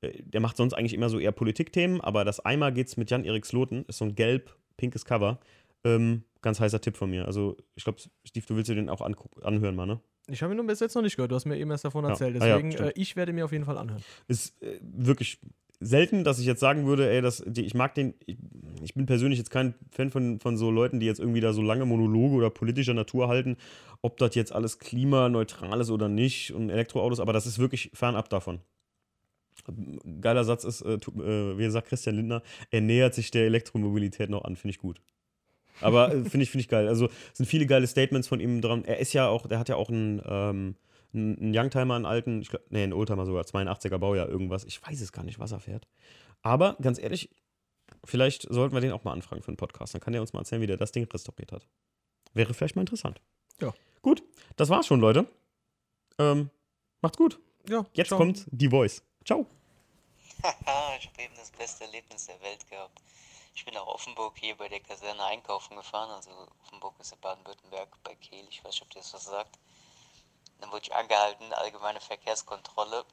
Äh, 0.02 0.22
der 0.22 0.40
macht 0.40 0.56
sonst 0.58 0.74
eigentlich 0.74 0.92
immer 0.94 1.08
so 1.08 1.18
eher 1.18 1.32
Politikthemen, 1.32 2.00
aber 2.00 2.24
das 2.24 2.40
einmal 2.40 2.72
geht's 2.72 2.96
mit 2.96 3.10
Jan-Erik 3.10 3.46
Sloten, 3.46 3.84
ist 3.88 3.98
so 3.98 4.04
ein 4.04 4.14
gelb-pinkes 4.14 5.04
Cover. 5.06 5.38
Ähm, 5.84 6.24
ganz 6.42 6.60
heißer 6.60 6.80
Tipp 6.80 6.96
von 6.96 7.10
mir. 7.10 7.24
Also, 7.26 7.56
ich 7.74 7.84
glaube, 7.84 7.98
Steve, 8.24 8.44
du 8.46 8.56
willst 8.56 8.68
dir 8.70 8.74
den 8.74 8.88
auch 8.90 9.00
anhören, 9.00 9.74
mal, 9.76 9.86
ne? 9.86 10.00
Ich 10.28 10.42
habe 10.42 10.52
ihn 10.54 10.56
nur 10.56 10.66
bis 10.66 10.78
jetzt 10.80 10.94
noch 10.94 11.02
nicht 11.02 11.16
gehört. 11.16 11.32
Du 11.32 11.34
hast 11.34 11.46
mir 11.46 11.56
eben 11.58 11.70
erst 11.70 11.84
davon 11.84 12.04
Ja. 12.04 12.10
erzählt. 12.10 12.40
Ah 12.40 12.46
ja, 12.46 12.58
Deswegen, 12.60 12.84
äh, 12.84 12.92
ich 12.94 13.16
werde 13.16 13.32
mir 13.32 13.44
auf 13.44 13.50
jeden 13.52 13.64
Fall 13.64 13.78
anhören. 13.78 14.02
ist 14.28 14.60
äh, 14.62 14.78
wirklich 14.80 15.40
selten, 15.84 16.24
dass 16.24 16.38
ich 16.38 16.46
jetzt 16.46 16.60
sagen 16.60 16.86
würde, 16.86 17.10
ey, 17.10 17.20
das, 17.20 17.42
die, 17.46 17.64
ich 17.64 17.74
mag 17.74 17.94
den, 17.94 18.14
ich, 18.26 18.36
ich 18.82 18.94
bin 18.94 19.06
persönlich 19.06 19.38
jetzt 19.38 19.50
kein 19.50 19.74
Fan 19.90 20.10
von, 20.10 20.40
von 20.40 20.56
so 20.56 20.70
Leuten, 20.70 21.00
die 21.00 21.06
jetzt 21.06 21.20
irgendwie 21.20 21.40
da 21.40 21.52
so 21.52 21.62
lange 21.62 21.86
Monologe 21.86 22.34
oder 22.34 22.50
politischer 22.50 22.94
Natur 22.94 23.28
halten, 23.28 23.56
ob 24.00 24.16
das 24.18 24.34
jetzt 24.34 24.52
alles 24.52 24.78
klimaneutral 24.78 25.80
ist 25.80 25.90
oder 25.90 26.08
nicht 26.08 26.52
und 26.52 26.70
Elektroautos, 26.70 27.20
aber 27.20 27.32
das 27.32 27.46
ist 27.46 27.58
wirklich 27.58 27.90
fernab 27.94 28.28
davon. 28.28 28.60
Geiler 30.20 30.44
Satz 30.44 30.64
ist, 30.64 30.80
äh, 30.82 30.94
äh, 30.94 31.58
wie 31.58 31.70
sagt 31.70 31.88
Christian 31.88 32.16
Lindner, 32.16 32.42
er 32.70 32.80
nähert 32.80 33.14
sich 33.14 33.30
der 33.30 33.44
Elektromobilität 33.46 34.30
noch 34.30 34.44
an, 34.44 34.56
finde 34.56 34.72
ich 34.72 34.78
gut. 34.78 35.00
Aber 35.80 36.12
äh, 36.12 36.24
finde 36.24 36.42
ich, 36.42 36.50
find 36.50 36.62
ich 36.62 36.68
geil. 36.68 36.88
Also 36.88 37.08
sind 37.32 37.46
viele 37.46 37.66
geile 37.66 37.86
Statements 37.86 38.28
von 38.28 38.40
ihm 38.40 38.60
dran. 38.60 38.84
Er 38.84 38.98
ist 38.98 39.12
ja 39.12 39.28
auch, 39.28 39.46
der 39.46 39.58
hat 39.58 39.68
ja 39.68 39.76
auch 39.76 39.90
einen, 39.90 40.22
ähm, 40.24 40.74
einen 41.14 41.52
Youngtimer, 41.54 41.95
einen 41.95 42.07
alten, 42.07 42.40
ich 42.40 42.49
glaub, 42.49 42.62
nee, 42.71 42.83
einen 42.83 42.92
Oldtimer 42.92 43.26
sogar, 43.26 43.45
82er 43.45 43.99
Baujahr, 43.99 44.28
irgendwas. 44.28 44.64
Ich 44.64 44.83
weiß 44.83 45.00
es 45.00 45.12
gar 45.12 45.25
nicht, 45.25 45.38
was 45.38 45.52
er 45.52 45.61
fährt. 45.61 45.87
Aber 46.42 46.76
ganz 46.81 46.99
ehrlich, 46.99 47.31
vielleicht 48.04 48.47
sollten 48.50 48.75
wir 48.75 48.81
den 48.81 48.92
auch 48.92 49.04
mal 49.04 49.12
anfragen 49.12 49.42
für 49.42 49.49
einen 49.49 49.57
Podcast. 49.57 49.95
Dann 49.95 50.00
kann 50.00 50.14
er 50.14 50.21
uns 50.21 50.33
mal 50.33 50.40
erzählen, 50.40 50.62
wie 50.62 50.66
der 50.66 50.76
das 50.76 50.92
Ding 50.92 51.04
restauriert 51.04 51.52
hat. 51.52 51.66
Wäre 52.33 52.54
vielleicht 52.54 52.76
mal 52.76 52.83
interessant. 52.83 53.21
Ja. 53.61 53.75
Gut, 54.00 54.23
das 54.57 54.69
war's 54.69 54.87
schon, 54.87 55.00
Leute. 55.00 55.26
Ähm, 56.19 56.50
macht's 57.00 57.19
gut. 57.19 57.38
Ja, 57.69 57.85
Jetzt 57.92 58.09
ciao. 58.09 58.19
kommt 58.19 58.47
die 58.50 58.69
Voice. 58.69 59.02
Ciao. 59.25 59.47
Haha, 60.42 60.97
ich 60.99 61.07
habe 61.09 61.23
eben 61.23 61.35
das 61.37 61.50
beste 61.52 61.85
Erlebnis 61.85 62.26
der 62.26 62.40
Welt 62.40 62.69
gehabt. 62.69 63.00
Ich 63.54 63.64
bin 63.64 63.75
nach 63.75 63.87
Offenburg 63.87 64.38
hier 64.38 64.57
bei 64.57 64.69
der 64.69 64.81
Kaserne 64.81 65.23
einkaufen 65.25 65.76
gefahren. 65.76 66.11
Also 66.11 66.31
Offenburg 66.62 66.99
ist 66.99 67.12
in 67.12 67.21
Baden-Württemberg 67.21 68.02
bei 68.02 68.14
Kehl. 68.16 68.45
Ich 68.49 68.64
weiß 68.64 68.73
nicht, 68.73 68.83
ob 68.83 68.90
dir 68.90 69.00
das 69.00 69.12
was 69.14 69.25
sagt. 69.26 69.59
Dann 70.62 70.71
wurde 70.71 70.85
ich 70.85 70.95
angehalten, 70.95 71.52
allgemeine 71.54 72.00
Verkehrskontrolle. 72.00 73.04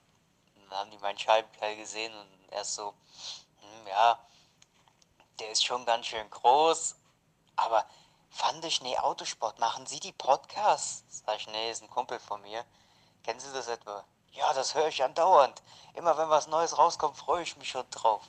Dann 0.56 0.80
haben 0.80 0.92
die 0.92 1.00
meinen 1.00 1.18
Scheibenkeil 1.18 1.76
gesehen 1.78 2.14
und 2.16 2.54
erst 2.54 2.76
so, 2.76 2.94
hm, 3.60 3.88
ja, 3.88 4.20
der 5.40 5.50
ist 5.50 5.66
schon 5.66 5.84
ganz 5.84 6.06
schön 6.06 6.30
groß. 6.30 6.96
Aber 7.56 7.88
fand 8.30 8.64
ich, 8.66 8.82
nee, 8.82 8.96
Autosport, 9.00 9.58
machen 9.58 9.88
Sie 9.88 10.00
die 10.00 10.12
Podcasts? 10.12 11.24
Sag 11.26 11.38
ich, 11.38 11.48
nee, 11.48 11.72
ist 11.72 11.82
ein 11.82 11.90
Kumpel 11.90 12.20
von 12.20 12.40
mir. 12.44 12.64
Kennen 13.24 13.40
Sie 13.40 13.52
das 13.52 13.68
etwa? 13.68 14.06
Ja, 14.34 14.54
das 14.54 14.76
höre 14.76 14.90
ich 14.90 15.04
andauernd. 15.04 15.64
Immer 15.96 16.20
wenn 16.20 16.30
was 16.30 16.46
Neues 16.46 16.78
rauskommt, 16.78 17.18
freue 17.18 17.42
ich 17.42 17.58
mich 17.58 17.70
schon 17.70 17.90
drauf. 17.90 18.22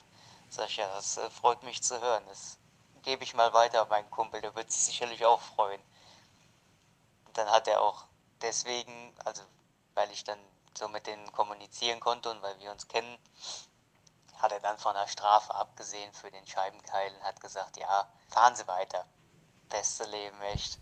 Sag 0.49 0.67
ich, 0.67 0.77
ja, 0.77 0.87
das 0.95 1.17
äh, 1.17 1.29
freut 1.29 1.61
mich 1.61 1.83
zu 1.83 2.01
hören. 2.01 2.23
Das 2.27 2.57
gebe 3.03 3.23
ich 3.23 3.35
mal 3.35 3.53
weiter 3.53 3.85
meinen 3.85 4.09
Kumpel, 4.09 4.41
der 4.41 4.55
wird 4.55 4.71
sich 4.71 4.81
sicherlich 4.81 5.23
auch 5.27 5.41
freuen. 5.41 5.81
Und 7.27 7.37
dann 7.37 7.51
hat 7.51 7.67
er 7.67 7.83
auch 7.83 8.05
deswegen, 8.41 9.15
also 9.25 9.43
weil 9.93 10.11
ich 10.11 10.23
dann 10.23 10.39
so 10.77 10.87
mit 10.87 11.07
denen 11.07 11.31
kommunizieren 11.31 11.99
konnte 11.99 12.29
und 12.31 12.41
weil 12.41 12.59
wir 12.59 12.71
uns 12.71 12.87
kennen, 12.87 13.17
hat 14.37 14.51
er 14.51 14.59
dann 14.59 14.77
von 14.77 14.93
der 14.95 15.07
Strafe 15.07 15.53
abgesehen 15.53 16.11
für 16.13 16.31
den 16.31 16.45
Scheibenkeil 16.47 17.13
und 17.15 17.23
hat 17.23 17.39
gesagt, 17.39 17.77
ja, 17.77 18.07
fahren 18.29 18.55
Sie 18.55 18.67
weiter. 18.67 19.05
Beste 19.69 20.05
Leben, 20.05 20.41
echt. 20.41 20.79